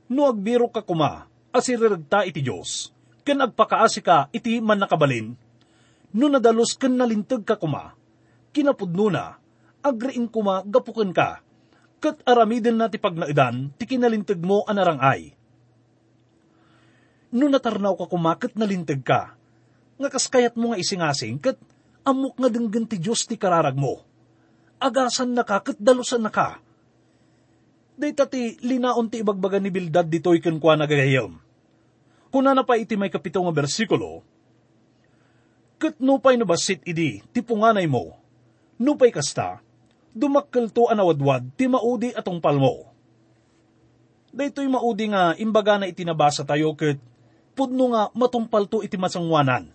No 0.09 0.25
agbiro 0.25 0.67
ka 0.73 0.81
kuma, 0.81 1.29
asiriragta 1.53 2.25
iti 2.25 2.41
Diyos, 2.41 2.89
ken 3.21 3.45
agpakaasi 3.45 4.01
ka 4.01 4.27
iti 4.33 4.57
man 4.57 4.81
nakabalin, 4.81 5.37
no 6.13 6.25
nadalos 6.29 6.73
ken 6.75 6.97
nalintag 6.97 7.45
ka 7.45 7.55
kuma, 7.55 7.93
kinapudno 8.53 9.07
na, 9.13 9.37
agriin 9.85 10.29
kuma 10.29 10.65
gapuken 10.65 11.13
ka, 11.13 11.41
kat 11.97 12.19
aramidin 12.25 12.77
na 12.77 12.89
ti 12.89 12.97
pagnaidan, 12.97 13.73
ti 13.77 13.85
kinalintag 13.85 14.41
mo 14.41 14.65
anarang 14.69 14.99
ay. 15.01 15.33
No 17.33 17.49
natarnaw 17.49 17.97
ka 17.97 18.05
kumakit 18.09 18.53
nalintag 18.57 19.01
ka, 19.01 19.37
nga 19.97 20.09
kaskayat 20.09 20.53
mo 20.59 20.73
nga 20.73 20.81
isingasing, 20.81 21.37
kat 21.41 21.57
amok 22.03 22.35
nga 22.39 22.49
denggan 22.51 22.87
ti 22.87 22.99
Diyos 22.99 23.27
ti 23.27 23.35
kararag 23.39 23.75
mo. 23.75 24.03
Agasan 24.79 25.31
na 25.31 25.47
ka, 25.47 25.63
kat 25.63 25.79
dalusan 25.79 26.23
na 26.23 26.31
ka. 26.31 26.59
Dayta 27.95 28.27
ti 28.27 28.59
linaon 28.59 29.07
ti 29.07 29.23
ibagbaga 29.23 29.59
ni 29.59 29.71
Bildad 29.71 30.07
dito'y 30.07 30.43
kenkwa 30.43 30.75
na 30.75 30.89
gagayam. 30.89 31.39
Kuna 32.33 32.51
na 32.51 32.65
pa 32.65 32.75
iti 32.75 32.97
may 32.97 33.13
kapito 33.13 33.39
nga 33.39 33.53
bersikulo, 33.53 34.25
Kat 35.83 35.99
nupay 35.99 36.39
nabasit 36.39 36.79
idi, 36.87 37.19
ti 37.35 37.43
punganay 37.43 37.91
mo, 37.91 38.15
nupay 38.79 39.11
kasta, 39.11 39.59
dumakkel 40.15 40.71
to 40.71 40.87
anawadwad 40.87 41.43
ti 41.59 41.67
maudi 41.67 42.15
atong 42.15 42.39
palmo. 42.39 42.87
Daytoy 44.31 44.71
maudi 44.71 45.11
nga 45.11 45.35
imbaga 45.35 45.75
na 45.75 45.91
itinabasa 45.91 46.47
tayo 46.47 46.71
ket 46.79 47.03
pudno 47.51 47.91
nga 47.91 48.09
matumpal 48.15 48.63
to 48.63 48.79
iti 48.79 48.95
masangwanan. 48.95 49.72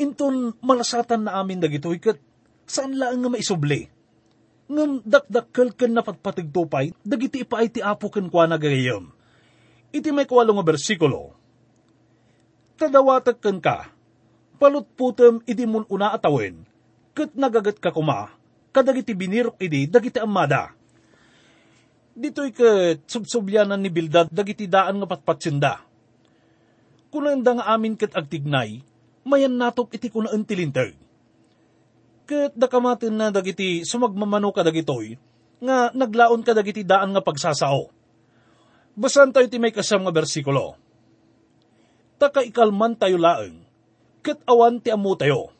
Inton 0.00 0.56
malasatan 0.64 1.28
na 1.28 1.36
amin 1.44 1.60
dagitoy 1.60 2.00
ket 2.00 2.16
saan 2.64 2.96
laang 2.96 3.20
nga 3.20 3.30
maisubli. 3.36 3.84
Ngam 4.70 5.04
dakdakkel 5.04 5.76
ken 5.76 5.92
napatpatigtupay 5.92 6.96
dagiti 7.04 7.44
ipaay 7.44 7.68
ti 7.68 7.84
apo 7.84 8.08
ken 8.08 8.32
kwa 8.32 8.48
nagayam. 8.48 9.12
Iti 9.92 10.08
may 10.14 10.24
kawalo 10.24 10.56
nga 10.56 10.64
bersikulo. 10.64 11.36
Tadawatag 12.80 13.42
ken 13.44 13.60
ka, 13.60 13.92
palutputem 14.56 15.44
idi 15.44 15.68
mun 15.68 15.84
una 15.92 16.16
atawin, 16.16 16.64
ket 17.12 17.36
nagagat 17.36 17.76
ka 17.76 17.92
kuma, 17.92 18.32
kadagiti 18.72 19.12
binirok 19.12 19.60
idi 19.60 19.84
dagiti 19.84 20.16
amada. 20.16 20.72
Dito'y 22.16 22.50
ket 22.56 23.04
subsubyanan 23.04 23.82
ni 23.82 23.92
Bildad 23.92 24.32
dagiti 24.32 24.64
daan 24.64 24.96
nga 25.02 25.10
patpatsinda. 25.10 25.82
Kunanda 27.10 27.58
nga 27.58 27.74
amin 27.74 27.98
ket 27.98 28.14
agtignay, 28.14 28.80
mayan 29.26 29.54
natop 29.56 29.92
iti 29.92 30.12
kunaan 30.12 30.44
tilintag. 30.44 30.96
Ket 32.28 32.54
dakamatin 32.54 33.14
na 33.14 33.28
dagiti 33.34 33.82
sumagmamano 33.82 34.54
ka 34.54 34.62
dagitoy, 34.62 35.18
nga 35.60 35.90
naglaon 35.90 36.46
ka 36.46 36.54
dagiti 36.54 36.86
daan 36.86 37.10
nga 37.10 37.22
pagsasao. 37.24 37.90
Basan 38.94 39.34
tayo 39.34 39.46
ti 39.50 39.58
may 39.58 39.74
kasam 39.74 40.06
nga 40.06 40.14
bersikulo. 40.14 40.78
Taka 42.20 42.44
ikalman 42.44 42.94
tayo 42.94 43.16
laeng, 43.16 43.64
ket 44.20 44.38
awan 44.46 44.78
ti 44.78 44.92
amu 44.92 45.16
tayo 45.16 45.56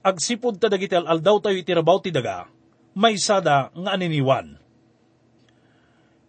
agsipod 0.00 0.56
ta 0.56 0.72
dagiti 0.72 0.96
aldaw 0.96 1.40
tayo 1.40 1.56
itirabaw 1.60 2.00
ti 2.00 2.10
daga, 2.12 2.48
may 2.96 3.20
sada 3.20 3.68
nga 3.72 3.90
aniniwan. 3.92 4.56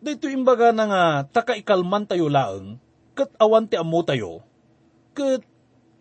Dito 0.01 0.27
imbaga 0.27 0.73
na 0.73 0.85
nga 0.89 1.03
takaikalman 1.29 2.09
tayo 2.09 2.27
laeng, 2.27 2.81
kat 3.13 3.31
awan 3.37 3.69
ti 3.69 3.77
amo 3.77 4.01
tayo, 4.03 4.43
kat 5.13 5.45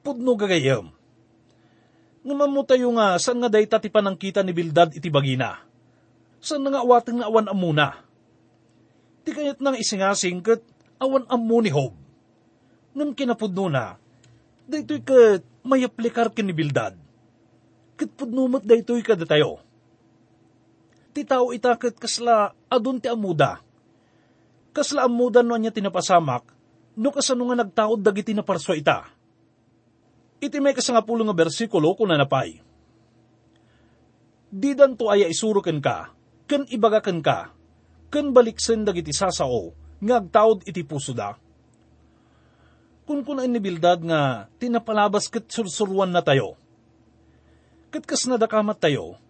pudno 0.00 0.36
gagayam. 0.36 0.92
Nga 2.20 2.34
mamu 2.36 2.62
tayo 2.68 2.92
nga 2.96 3.16
saan 3.16 3.40
nga 3.40 3.48
day 3.48 3.64
ti 3.64 3.88
panangkita 3.88 4.44
ni 4.44 4.52
Bildad 4.52 4.92
iti 4.92 5.08
bagina. 5.08 5.64
Saan 6.40 6.64
nga 6.64 6.84
awateng 6.84 7.20
nga 7.20 7.28
awan 7.28 7.48
amuna. 7.48 8.04
Ti 9.24 9.32
kayat 9.32 9.60
nang 9.60 9.76
isingasing 9.76 10.44
kat 10.44 10.60
awan 11.00 11.24
amu 11.28 11.64
ni 11.64 11.72
Hob. 11.72 11.96
Ngam 12.92 13.14
kinapudno 13.14 13.70
na, 13.70 13.96
daytoy 14.66 15.00
kat 15.00 15.46
may 15.64 15.84
aplikar 15.86 16.32
kin 16.32 16.48
ni 16.48 16.56
Bildad 16.56 16.98
ket 18.00 18.16
pudnumot 18.16 18.64
daytoy 18.64 19.04
kada 19.04 19.28
tayo. 19.28 19.60
Ti 21.12 21.20
tao 21.28 21.52
itaket 21.52 22.00
kasla 22.00 22.56
adun 22.72 22.96
ti 22.96 23.12
amuda. 23.12 23.60
Kasla 24.72 25.04
amuda 25.04 25.44
no 25.44 25.52
anya 25.52 25.68
tinapasamak, 25.68 26.48
no 26.96 27.12
kasano 27.12 27.52
nga 27.52 27.60
nagtaod 27.60 28.00
dagiti 28.00 28.32
na 28.32 28.40
parso 28.40 28.72
ita. 28.72 29.04
Iti 30.40 30.56
may 30.56 30.72
kasangapulo 30.72 31.20
nga 31.28 31.36
bersikulo 31.36 31.92
kuna 31.92 32.16
napay. 32.16 32.64
Di 34.50 34.72
danto 34.72 35.12
aya 35.12 35.28
isuruken 35.28 35.78
ka, 35.78 36.10
ken 36.48 36.64
ibagaken 36.66 37.20
ka, 37.20 37.52
ken 38.08 38.32
baliksen 38.32 38.82
dagiti 38.82 39.12
sasao, 39.12 39.76
nga 40.00 40.18
agtaod 40.18 40.64
iti 40.64 40.80
puso 40.82 41.12
da. 41.12 41.36
Kung 43.04 43.20
kuna 43.22 43.44
inibildad 43.44 44.00
nga 44.00 44.48
tinapalabas 44.56 45.28
ket 45.28 45.46
sursuruan 45.52 46.10
na 46.10 46.24
tayo. 46.24 46.56
Ket 47.92 48.08
kas 48.08 48.24
nadakamat 48.24 48.80
tayo, 48.80 49.20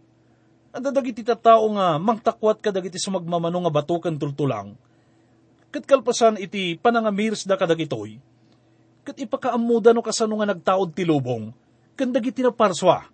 Anda 0.70 0.94
dagiti 0.94 1.26
tao 1.26 1.66
nga 1.74 1.98
mangtakwat 1.98 2.62
ka 2.62 2.70
dagiti 2.70 2.94
sumagmamano 3.02 3.66
nga 3.66 3.74
batukan 3.74 4.14
tultulang. 4.14 4.78
Ket 5.74 5.82
kalpasan 5.82 6.38
iti 6.38 6.78
panangamirs 6.78 7.42
da 7.42 7.58
kadagitoy. 7.58 8.22
Ket 9.06 9.16
ipakaamuda 9.16 9.96
no 9.96 10.04
kasano 10.04 10.38
nga 10.40 10.52
nagtaod 10.52 10.92
ti 10.92 11.08
lubong. 11.08 11.52
Ken 11.96 12.12
dagiti 12.12 12.44
na 12.44 12.52
parswa. 12.52 13.08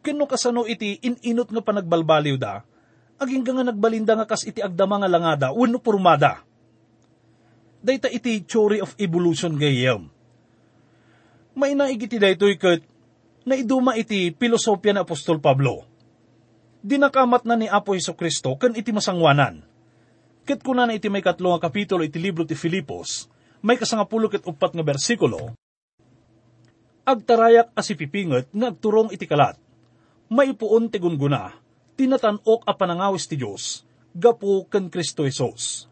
Ken 0.00 0.16
no 0.16 0.26
kasano 0.26 0.64
iti 0.64 0.98
ininot 1.02 1.52
nga 1.52 1.62
panagbalbaliw 1.62 2.36
da. 2.40 2.64
Aging 3.20 3.44
nga 3.44 3.66
nagbalinda 3.66 4.18
nga 4.18 4.26
kas 4.26 4.42
iti 4.48 4.58
agdama 4.58 4.98
nga 4.98 5.10
langada 5.10 5.48
wenno 5.54 5.78
purmada. 5.78 6.42
Dayta 7.82 8.10
iti 8.10 8.42
theory 8.42 8.78
of 8.82 8.94
evolution 8.98 9.58
gayem. 9.58 10.10
May 11.52 11.76
naigiti 11.76 12.16
daytoy 12.16 12.56
ket 12.56 12.82
naiduma 13.44 13.98
iti 13.98 14.32
pilosopya 14.32 14.96
ni 14.96 15.00
Apostol 15.02 15.42
Pablo 15.42 15.92
dinakamat 16.82 17.46
na 17.46 17.54
ni 17.54 17.70
Apo 17.70 17.94
Heso 17.94 18.12
Kristo 18.18 18.58
ken 18.58 18.74
iti 18.74 18.90
masangwanan. 18.90 19.62
Ket 20.42 20.66
kuna 20.66 20.90
na 20.90 20.98
iti 20.98 21.06
may 21.06 21.22
katlo 21.22 21.54
nga 21.54 21.70
kapitulo 21.70 22.02
iti 22.02 22.18
libro 22.18 22.42
ti 22.42 22.58
Filipos, 22.58 23.30
may 23.62 23.78
kasangapulo 23.78 24.26
ket 24.26 24.44
upat 24.44 24.74
nga 24.74 24.84
bersikulo, 24.84 25.54
agtarayak 27.06 27.70
asipipinget 27.74 28.50
nga 28.50 28.68
agturong 28.70 29.10
iti 29.14 29.26
kalat, 29.26 29.58
maipuon 30.30 30.90
ti 30.90 30.98
gunguna, 30.98 31.54
tinatanok 31.94 32.66
a 32.66 32.72
panangawis 32.74 33.26
ti 33.30 33.38
Diyos, 33.38 33.86
gapu 34.14 34.66
ken 34.66 34.90
Kristo 34.90 35.22
Hesus. 35.24 35.86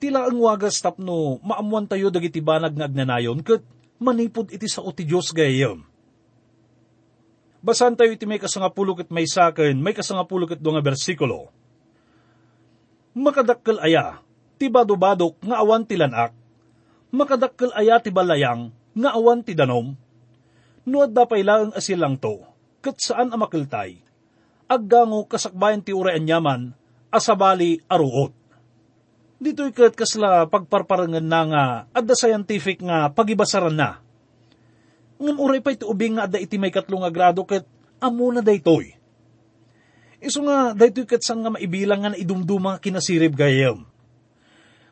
Tila 0.00 0.24
ang 0.28 0.40
wagas 0.40 0.80
tapno 0.80 1.40
maamuan 1.44 1.84
tayo 1.84 2.08
dagiti 2.08 2.40
banag 2.40 2.72
nga 2.72 2.88
agnanayon 2.88 3.44
ket 3.44 3.60
manipod 4.00 4.48
iti 4.48 4.64
sao 4.64 4.88
ti 4.96 5.04
Diyos 5.04 5.28
gayem 5.36 5.84
Basan 7.60 7.92
tayo 7.92 8.08
iti 8.08 8.24
may 8.24 8.40
kasangapulok 8.40 9.04
at 9.04 9.12
may 9.12 9.28
sakin, 9.28 9.76
may 9.84 9.92
kasangapulok 9.92 10.56
at 10.56 10.60
nga 10.64 10.80
bersikulo. 10.80 11.52
Makadakkel 13.12 13.76
aya, 13.84 14.24
ti 14.60 14.68
badobadok 14.68 15.40
nga 15.40 15.56
awan 15.64 15.88
ti 15.88 15.96
lanak. 15.96 16.36
Makadakkel 17.08 17.72
aya 17.72 17.96
ti 17.96 18.12
balayang, 18.12 18.68
nga 18.92 19.16
awan 19.16 19.40
ti 19.40 19.56
danom. 19.56 19.96
Nuad 20.84 21.16
da 21.16 21.24
pailaang 21.24 21.72
asilang 21.72 22.20
to, 22.20 22.44
kat 22.84 23.00
saan 23.00 23.32
amakiltay. 23.32 23.96
Aggango 24.68 25.24
kasakbayan 25.24 25.80
ti 25.80 25.96
urayan 25.96 26.28
yaman, 26.28 26.60
asabali 27.08 27.80
aruot. 27.88 28.36
Dito'y 29.40 29.72
kat 29.72 29.96
kasla 29.96 30.44
pagparparangan 30.52 31.24
na 31.24 31.40
nga, 31.48 31.64
adda 31.96 32.12
scientific 32.12 32.84
nga 32.84 33.08
pagibasaran 33.08 33.72
na 33.72 34.04
Ngam 35.20 35.36
uray 35.36 35.60
pa 35.60 35.76
iti 35.76 35.84
ubing 35.84 36.16
nga 36.16 36.24
da 36.24 36.40
iti 36.40 36.56
may 36.56 36.72
katlong 36.72 37.04
nga 37.04 37.12
grado 37.12 37.44
ket 37.44 37.68
amo 38.00 38.32
na 38.32 38.40
daytoy. 38.40 38.96
Iso 40.16 40.40
nga 40.40 40.72
daytoy 40.72 41.04
ket 41.04 41.20
sang 41.20 41.44
nga 41.44 41.52
maibilang 41.52 42.00
nga 42.00 42.16
idumduma 42.16 42.80
kinasirib 42.80 43.36
gayem. 43.36 43.84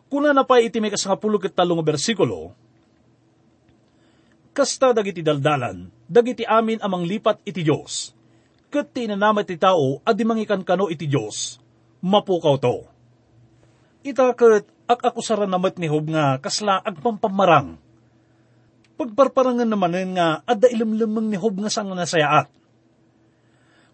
Kuna 0.09 0.33
na 0.33 0.44
pa 0.44 0.61
iti 0.61 0.81
may 0.81 0.88
kasangapulo 0.88 1.37
ket 1.37 1.53
talong 1.53 1.85
bersikulo, 1.85 2.57
kasta 4.57 4.97
dagiti 4.97 5.21
daldalan, 5.21 5.92
dagiti 6.09 6.49
amin 6.49 6.81
amang 6.81 7.05
lipat 7.05 7.44
iti 7.44 7.61
Dios. 7.61 8.16
Ket 8.73 8.92
tinanamat 8.92 9.49
ti 9.49 9.57
tao 9.61 10.01
adi 10.05 10.25
mangikan 10.25 10.64
kano 10.64 10.88
iti 10.88 11.05
Dios, 11.09 11.61
mapukaw 12.01 12.57
to. 12.57 12.88
Ita 14.05 14.33
ket 14.33 14.64
ak 14.88 15.01
ako 15.12 15.21
saranamat 15.21 15.77
ni 15.77 15.92
Hob 15.92 16.09
nga 16.09 16.40
kasla 16.40 16.81
agpampamarang 16.81 17.77
pagparparangan 18.99 19.71
naman 19.71 20.18
nga 20.18 20.42
adda 20.42 20.66
ilimlimang 20.66 21.31
ni 21.31 21.38
Hob 21.38 21.62
nga 21.62 21.71
sang 21.71 21.94
nasayaat. 21.94 22.51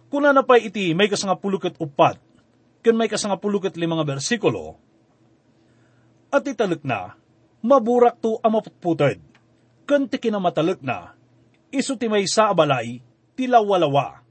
Kuna 0.08 0.32
na 0.32 0.40
pa 0.40 0.56
iti 0.56 0.96
may 0.96 1.12
kasanga 1.12 1.36
pulukat 1.36 1.76
upat, 1.76 2.16
ken 2.80 2.96
may 2.96 3.12
kasanga 3.12 3.36
pulukat 3.36 3.76
lima 3.76 4.00
nga 4.00 4.08
bersikulo, 4.08 4.80
at 6.34 6.42
italek 6.50 6.82
na, 6.82 7.14
maburak 7.62 8.18
to 8.18 8.42
amaputputad, 8.42 9.22
ken 9.86 10.10
ti 10.10 10.18
kinamatalek 10.18 10.82
na, 10.82 11.14
iso 11.70 11.94
ti 11.94 12.10
may 12.10 12.26
sa 12.26 12.50
abalay, 12.50 12.98
tilawalawa. 13.38 14.26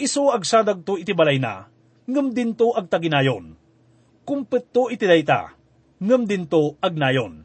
Iso 0.00 0.32
agsadag 0.32 0.80
to 0.88 0.96
iti 0.96 1.12
balay 1.12 1.36
na, 1.36 1.68
ngam 2.08 2.32
din 2.32 2.56
to 2.56 2.72
agtaginayon. 2.72 3.52
Kumpet 4.24 4.72
to 4.72 4.88
iti 4.88 5.04
dayta, 5.04 5.52
ngam 6.00 6.24
din 6.24 6.48
to 6.48 6.80
agnayon 6.80 7.44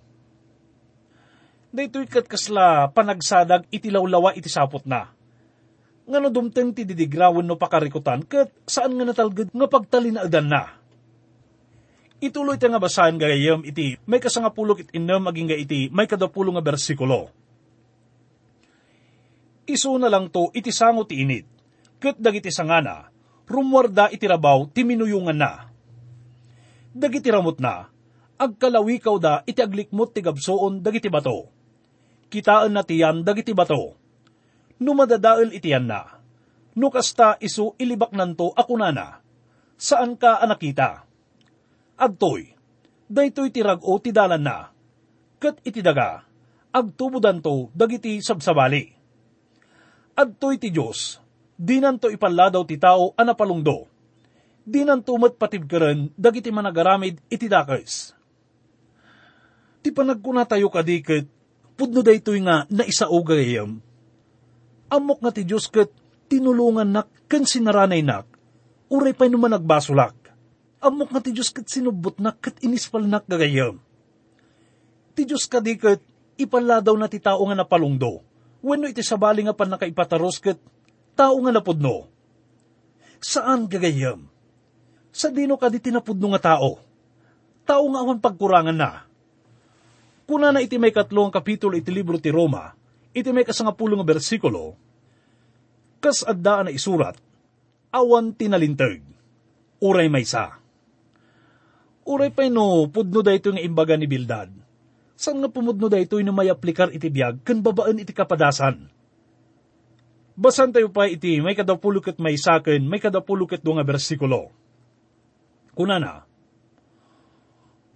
daytoy 1.77 2.10
kat 2.10 2.25
kasla 2.25 2.89
panagsadag 2.89 3.69
iti 3.69 3.93
lawlawa 3.93 4.34
iti 4.34 4.49
sapot 4.49 4.82
na. 4.89 5.13
Nga 6.10 6.17
no 6.23 6.30
dumteng 6.34 6.73
ti 6.73 6.88
didigrawan 6.88 7.45
no 7.45 7.60
pakarikutan, 7.60 8.25
kat 8.25 8.49
saan 8.65 8.97
nga 8.97 9.06
natalgad 9.06 9.53
nga 9.53 9.67
pagtalinaadan 9.69 10.47
na. 10.49 10.63
Ituloy 12.17 12.58
nga 12.58 12.82
basahan 12.82 13.21
gayam 13.21 13.62
iti 13.62 14.01
may 14.10 14.17
kasangapulok 14.17 14.88
it 14.88 14.89
inam 14.97 15.21
maging 15.21 15.53
iti 15.53 15.93
may 15.93 16.10
kadapulo 16.10 16.49
nga 16.58 16.65
bersikulo. 16.65 17.30
Isu 19.67 19.99
na 20.01 20.10
lang 20.10 20.32
to 20.34 20.49
iti 20.56 20.71
sango 20.73 21.03
ti 21.06 21.21
init, 21.21 21.45
kat 22.01 22.17
dagiti 22.17 22.49
sangana, 22.49 23.12
rumwarda 23.45 24.10
iti 24.10 24.25
rabaw 24.25 24.65
ti 24.71 24.88
minuyungan 24.88 25.38
na. 25.38 25.67
Dagiti 26.95 27.30
ramot 27.30 27.60
na, 27.62 27.86
agkalawikaw 28.39 29.15
da 29.21 29.34
iti 29.45 29.62
aglikmot 29.62 30.15
ti 30.15 30.23
gabsoon 30.23 30.82
dagiti 30.82 31.12
bato 31.12 31.58
kitaan 32.27 32.75
na 32.75 32.84
tiyan 32.84 33.23
dagiti 33.23 33.56
bato. 33.56 33.95
Numadadael 34.77 35.56
itiyan 35.58 35.88
na. 35.89 36.21
Nukasta 36.77 37.41
isu 37.41 37.73
ilibak 37.82 38.13
nanto 38.13 38.53
ako 38.53 38.77
nana. 38.77 39.25
Saan 39.73 40.13
ka 40.13 40.38
anakita? 40.38 41.07
Adtoy, 41.97 42.53
daytoy 43.10 43.49
tirag 43.49 43.81
o 43.81 43.97
tidalan 43.97 44.45
na. 44.45 44.69
Kat 45.41 45.57
itidaga, 45.65 46.21
agtubudan 46.69 47.41
to 47.41 47.73
dagiti 47.73 48.21
sabsabali. 48.21 48.93
Adtoy 50.13 50.62
ti 50.62 50.69
Diyos, 50.69 51.17
di 51.57 51.81
nanto 51.81 52.13
ipaladaw 52.13 52.62
ti 52.69 52.77
tao 52.77 53.17
anapalungdo. 53.17 53.89
Di 54.62 54.86
nanto 54.86 55.17
matpatibkaren 55.17 56.13
dagiti 56.13 56.53
managaramid 56.53 57.17
itidakes. 57.33 58.13
Ti 59.81 59.89
panagkuna 59.89 60.45
tayo 60.45 60.69
kadikit 60.69 61.25
pudno 61.77 62.05
daytoy 62.05 62.45
nga 62.45 62.65
naisauga 62.69 63.38
gayam. 63.38 63.81
Amok 64.93 65.21
nga 65.25 65.33
ti 65.33 65.45
Diyos 65.45 65.65
kat 65.69 65.89
tinulungan 66.29 66.89
nak 66.93 67.10
kan 67.25 67.45
sinaranay 67.45 68.01
nak, 68.01 68.25
uray 68.89 69.13
pa 69.13 69.29
naman 69.29 69.53
nagbasulak. 69.53 70.16
Amok 70.77 71.09
nga 71.09 71.21
ti 71.23 71.33
Diyos 71.33 71.49
kat 71.49 71.65
sinubot 71.65 72.17
nak 72.21 72.37
kat 72.37 72.61
inispal 72.61 73.05
nak 73.05 73.25
gagayam. 73.25 73.81
Ti 75.17 75.21
Diyos 75.25 75.49
ka 75.49 75.57
di 75.57 75.73
kat 75.77 76.01
ipaladaw 76.37 76.93
na 76.93 77.09
ti 77.09 77.17
tao 77.17 77.41
nga 77.49 77.57
napalungdo, 77.57 78.21
wenno 78.61 78.85
iti 78.85 79.01
sabali 79.01 79.41
nga 79.41 79.57
pan 79.57 79.73
nakaipataros 79.73 80.37
kat 80.37 80.57
tao 81.17 81.33
nga 81.41 81.49
napudno. 81.49 82.05
Saan 83.17 83.65
gagayam? 83.65 84.29
Sa 85.09 85.33
dino 85.33 85.57
ka 85.57 85.73
di 85.73 85.81
tinapudno 85.81 86.29
nga 86.37 86.53
tao. 86.53 86.77
Tao 87.65 87.83
nga 87.89 87.99
awan 88.05 88.21
pagkurangan 88.21 88.77
na 88.77 89.07
Kuna 90.27 90.51
na 90.51 90.59
iti 90.59 90.75
may 90.75 90.91
katlong 90.91 91.31
kapitulo 91.31 91.79
iti 91.79 91.87
libro 91.87 92.19
ti 92.19 92.27
Roma, 92.27 92.75
iti 93.15 93.31
may 93.31 93.47
kasangapulong 93.47 94.03
bersikulo, 94.03 94.75
kas 96.03 96.27
adda 96.27 96.67
na 96.67 96.71
isurat, 96.75 97.15
awan 97.95 98.35
tinalintag, 98.35 98.99
uray 99.79 100.11
may 100.11 100.27
sa. 100.27 100.59
Uray 102.08 102.32
pa 102.32 102.48
no, 102.48 102.88
pudno 102.88 103.20
da 103.20 103.36
ito 103.36 103.52
nga 103.52 103.60
imbaga 103.60 104.00
ni 104.00 104.08
Bildad. 104.08 104.48
San 105.20 105.43
nga 105.43 105.52
pumudno 105.52 105.91
da 105.91 106.00
ito 106.00 106.15
no 106.24 106.32
may 106.32 106.48
aplikar 106.48 106.88
iti 106.96 107.12
biyag, 107.12 107.43
kan 107.43 107.60
babaan 107.60 108.00
iti 108.00 108.15
kapadasan. 108.15 108.88
Basan 110.39 110.72
tayo 110.72 110.88
pa 110.88 111.12
iti 111.12 111.43
may 111.43 111.52
kadapulukit 111.52 112.15
may 112.24 112.39
sakin, 112.39 112.88
may 112.88 113.04
kadapulukit 113.04 113.60
do 113.60 113.76
nga 113.76 113.84
bersikulo. 113.84 114.56
Kuna 115.76 116.00
na, 116.00 116.24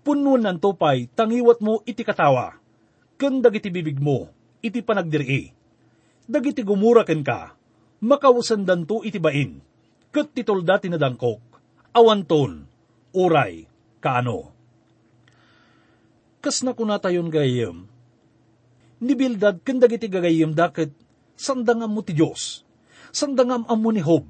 punuan 0.04 0.44
ng 0.44 0.60
tupay, 0.60 1.08
tangiwat 1.08 1.64
mo 1.64 1.80
iti 1.88 2.04
katawa. 2.04 2.60
Ken 3.16 3.40
dagiti 3.40 3.72
bibig 3.72 4.02
mo, 4.02 4.28
iti 4.60 4.84
panagdiri. 4.84 5.54
Dagiti 6.28 6.68
gumura 6.68 7.08
ken 7.08 7.24
ka, 7.24 7.56
makawusan 8.04 8.68
danto 8.68 9.06
iti 9.08 9.22
bain. 9.24 9.62
Ket 10.12 10.36
titolda 10.36 10.84
tinadangkok, 10.84 11.40
awanton, 11.96 12.68
uray, 13.16 13.71
kaano. 14.02 14.50
Kas 16.42 16.66
na 16.66 16.74
kunatayon 16.74 17.30
gayem, 17.30 17.86
ni 19.02 19.14
Bildad 19.14 19.62
ken 19.62 19.78
dagiti 19.78 20.10
gagayem 20.10 20.54
daket 20.54 20.94
sandangam 21.38 21.90
mo 21.90 22.02
ti 22.06 22.14
Dios. 22.14 22.66
Sandangam 23.10 23.66
amo 23.66 23.90
ni 23.90 24.02
Hob. 24.02 24.30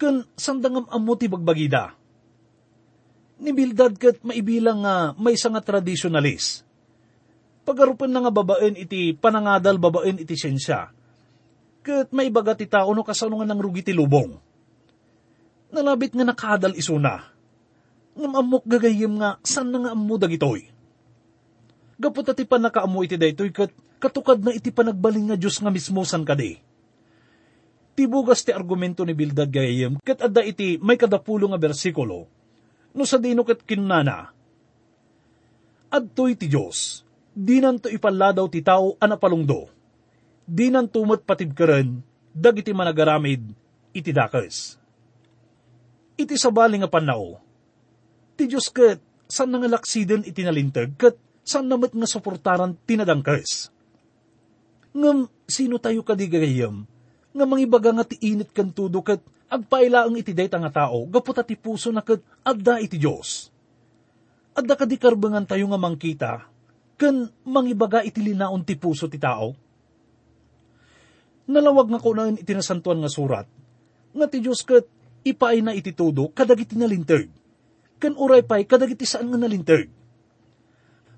Ken 0.00 0.24
sandangam 0.36 0.88
amo 0.88 1.12
ti 1.16 1.28
bagbagida. 1.28 1.92
Ni 3.38 3.52
Bildad 3.52 4.00
ket 4.00 4.24
maibilang 4.24 4.84
nga 4.84 5.12
may 5.16 5.36
nga 5.36 5.62
traditionalist. 5.62 6.64
Pagarupan 7.68 8.08
na 8.08 8.24
nga 8.24 8.32
babaen 8.32 8.80
iti 8.80 9.12
panangadal 9.12 9.76
babaen 9.76 10.20
iti 10.24 10.34
siyensya. 10.34 10.88
Ket 11.84 12.10
may 12.16 12.32
baga 12.32 12.56
ti 12.56 12.64
tao 12.64 12.90
no 12.96 13.04
kasano 13.04 13.38
nga 13.38 13.46
nang 13.46 13.60
rugi 13.60 13.84
ti 13.84 13.92
lubong. 13.92 14.34
Nalabit 15.68 16.16
nga 16.16 16.24
nakadal 16.24 16.72
isuna. 16.72 17.37
Ngam 18.18 18.34
amok 18.34 18.66
gagayem 18.66 19.14
nga 19.22 19.38
san 19.46 19.70
nga 19.70 19.94
amo 19.94 20.18
dagitoy. 20.18 20.66
Gapot 22.02 22.26
ati 22.26 22.42
pa 22.42 22.58
nakaamo 22.58 23.06
iti 23.06 23.14
daytoy 23.14 23.54
ket 23.54 23.70
katukad 24.02 24.42
na 24.42 24.50
iti 24.50 24.74
panagbaling 24.74 25.30
nga 25.30 25.38
Diyos 25.38 25.62
nga 25.62 25.70
mismo 25.70 26.02
san 26.02 26.26
kadi. 26.26 26.58
Tibugas 27.94 28.42
ti 28.42 28.50
argumento 28.54 29.02
ni 29.02 29.14
Bildad 29.14 29.50
gayem, 29.50 29.98
ket 30.02 30.22
adda 30.22 30.42
iti 30.42 30.78
may 30.78 30.94
kadapulo 30.94 31.50
nga 31.50 31.58
bersikulo, 31.58 32.30
no 32.94 33.02
sa 33.02 33.18
dino 33.18 33.42
ket 33.42 33.66
kinunana. 33.66 34.30
Adtoy 35.90 36.38
ti 36.38 36.46
Diyos, 36.46 37.02
di 37.34 37.58
nanto 37.58 37.90
ipaladaw 37.90 38.46
ti 38.46 38.62
tao 38.62 38.94
anapalungdo, 39.02 39.66
di 40.46 40.70
nanto 40.70 41.02
met 41.02 41.26
patibkaren, 41.26 41.98
dagiti 42.30 42.70
managaramid, 42.70 43.50
iti 43.90 44.10
dakes. 44.14 44.78
Iti 46.14 46.34
sabali 46.38 46.78
nga 46.78 46.90
panao, 46.90 47.47
ti 48.38 48.46
Diyos 48.46 48.70
ket, 48.70 49.02
san 49.26 49.50
nga 49.50 49.66
laksiden 49.66 50.22
iti 50.22 50.46
nalintag, 50.46 50.94
ket 50.94 51.18
san 51.42 51.66
namat 51.66 51.90
nga 51.98 52.06
suportaran 52.06 52.78
tinadangkes 52.86 53.74
ngam 54.98 55.28
sino 55.46 55.76
tayo 55.78 56.02
kadigayam, 56.02 56.84
nga 57.32 57.44
mangibaga 57.44 57.94
nga 57.94 58.04
ti 58.04 58.16
init 58.18 58.50
kan 58.50 58.72
tudo 58.72 59.04
kat 59.04 59.20
agpaila 59.48 60.04
ang 60.04 60.16
iti 60.18 60.34
dayta 60.34 60.60
nga 60.60 60.84
tao, 60.84 61.06
gaputa 61.08 61.46
ti 61.46 61.56
puso 61.56 61.88
na 61.94 62.04
kat 62.04 62.20
adda 62.44 62.82
iti 62.82 63.00
Diyos. 63.00 63.48
Adda 64.58 64.74
kadikarbangan 64.74 65.46
tayo 65.46 65.70
nga 65.70 65.80
mangkita, 65.80 66.32
kan 66.98 67.16
mangibaga 67.46 68.02
iti 68.02 68.20
linaon 68.20 68.66
ti 68.66 68.74
puso 68.74 69.06
ti 69.06 69.16
tao. 69.16 69.54
Nalawag 71.48 71.88
nga 71.88 72.02
kunain 72.02 72.36
iti 72.36 72.52
nasantuan 72.52 73.00
nga 73.00 73.08
surat, 73.08 73.46
nga 74.12 74.26
ti 74.28 74.42
Diyos 74.42 74.60
kat 74.66 74.84
ipaay 75.24 75.64
na 75.64 75.72
iti 75.72 75.94
tudo 75.94 76.28
kadagiti 76.34 76.76
kan 77.98 78.14
uray 78.14 78.46
pay 78.46 78.62
kadagiti 78.62 79.04
saan 79.04 79.28
nga 79.30 79.38
nalintag. 79.38 79.90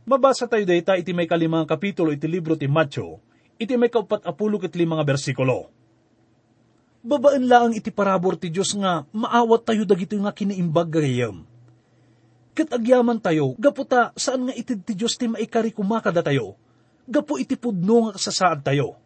Mabasa 0.09 0.49
tayo 0.49 0.65
dayta 0.65 0.97
iti 0.97 1.13
may 1.13 1.29
kalimang 1.29 1.69
kapitulo 1.69 2.11
iti 2.11 2.25
libro 2.27 2.57
ti 2.57 2.67
Matthew, 2.67 3.21
iti 3.61 3.77
may 3.77 3.93
kaupat 3.93 4.25
apulo 4.25 4.57
ket 4.57 4.73
mga 4.73 5.05
bersikulo. 5.05 5.69
Babaan 7.01 7.49
lang 7.49 7.73
iti 7.73 7.89
parabor 7.93 8.37
ti 8.37 8.53
Diyos 8.53 8.77
nga 8.77 9.05
maawat 9.13 9.65
tayo 9.65 9.85
dagito 9.89 10.17
nga 10.21 10.33
kinaimbag 10.33 10.89
gayam. 10.89 11.45
Kat 12.53 12.77
agyaman 12.77 13.17
tayo, 13.23 13.57
gaputa 13.57 14.13
saan 14.19 14.49
nga 14.49 14.55
iti 14.57 14.77
ti 14.77 14.93
Diyos 14.93 15.17
ti 15.17 15.25
maikari 15.25 15.73
kumakada 15.73 16.21
tayo, 16.21 16.61
gapu 17.09 17.41
iti 17.41 17.57
pudno 17.57 18.09
nga 18.09 18.21
kasasaad 18.21 18.61
tayo. 18.61 19.01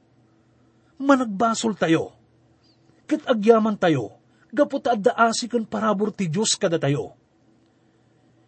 Managbasol 0.99 1.79
tayo. 1.79 2.15
Kat 3.07 3.23
agyaman 3.31 3.79
tayo, 3.79 4.19
gaputa 4.51 4.95
adda 4.99 5.15
asikan 5.15 5.67
parabor 5.67 6.11
ti 6.11 6.27
Diyos 6.27 6.59
kada 6.59 6.83
tayo. 6.83 7.15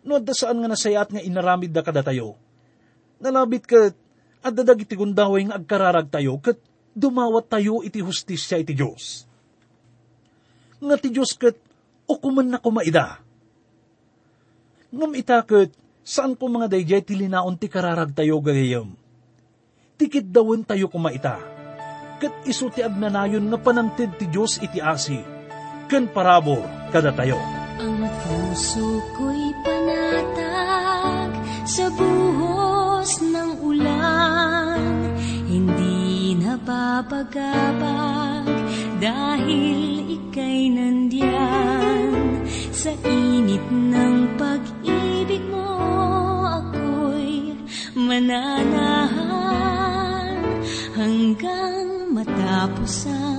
No 0.07 0.23
adda 0.23 0.33
saan 0.33 0.62
nga 0.62 0.71
nasayat 0.71 1.11
nga 1.11 1.21
inaramid 1.21 1.75
da 1.75 1.83
kada 1.83 2.07
tayo. 2.07 2.38
Nalabit 3.19 3.66
kat 3.66 3.95
at 4.47 4.55
dadag 4.55 4.79
iti 4.79 4.95
gundaway 4.95 5.42
nga 5.42 5.59
agkararag 5.59 6.07
tayo, 6.07 6.38
kat 6.38 6.62
dumawat 6.95 7.51
tayo 7.51 7.83
iti 7.83 7.99
hustisya 7.99 8.62
iti 8.62 8.79
Diyos. 8.79 9.27
Nga 10.79 10.97
ti 11.03 11.09
Diyos 11.11 11.35
kat, 11.35 11.59
ukuman 12.07 12.47
na 12.47 12.62
kumaida. 12.62 13.19
Ngam 14.95 15.19
itakot, 15.19 15.75
saan 16.07 16.38
po 16.38 16.47
mga 16.47 16.71
dayjay 16.71 17.03
tilinaon 17.03 17.59
ti 17.59 17.66
kararag 17.66 18.14
tayo 18.14 18.38
gayam? 18.38 18.95
Tikit 19.99 20.31
dawin 20.31 20.62
tayo 20.62 20.87
kumaita. 20.87 21.42
Kat 22.23 22.47
iso 22.47 22.71
ti 22.71 22.87
agnanayon 22.87 23.51
nga 23.51 23.59
panantid 23.59 24.14
ti 24.14 24.31
Diyos 24.31 24.62
iti 24.62 24.79
asi. 24.79 25.19
Ken 25.90 26.07
parabor 26.07 26.62
kada 26.95 27.11
tayo. 27.11 27.42
Ang 27.83 28.07
puso 28.23 29.03
ko'y 29.19 29.26
napapagabag 36.97 38.49
dahil 39.05 40.09
ika'y 40.17 40.73
nandiyan 40.73 42.41
Sa 42.73 42.89
init 43.05 43.61
ng 43.69 44.41
pag-ibig 44.41 45.45
mo 45.53 45.77
ako'y 46.57 47.53
mananahan. 47.93 49.21
Hanggang 50.97 52.17
matapos 52.17 53.05
ang 53.13 53.36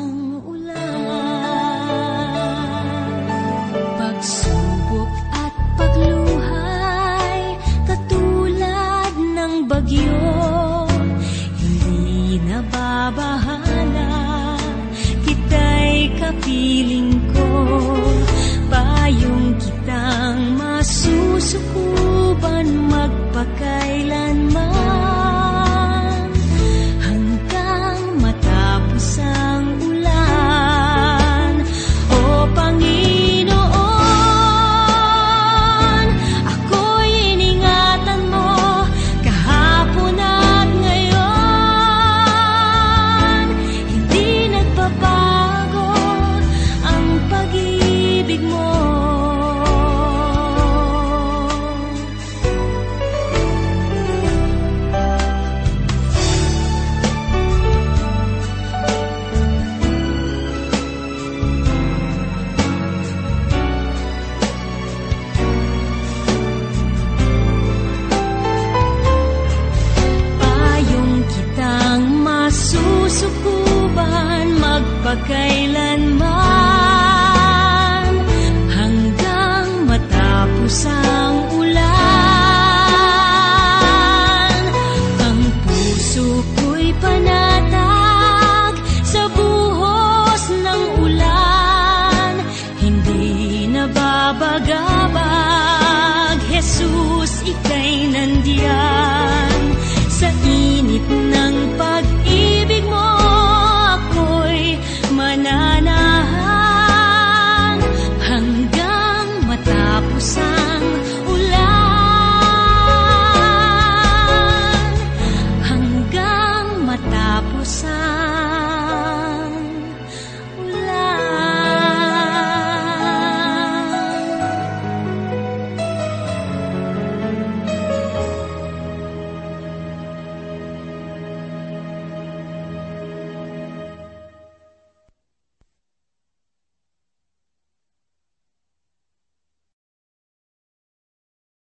puso 86.17 86.43
ko'y 86.57 86.93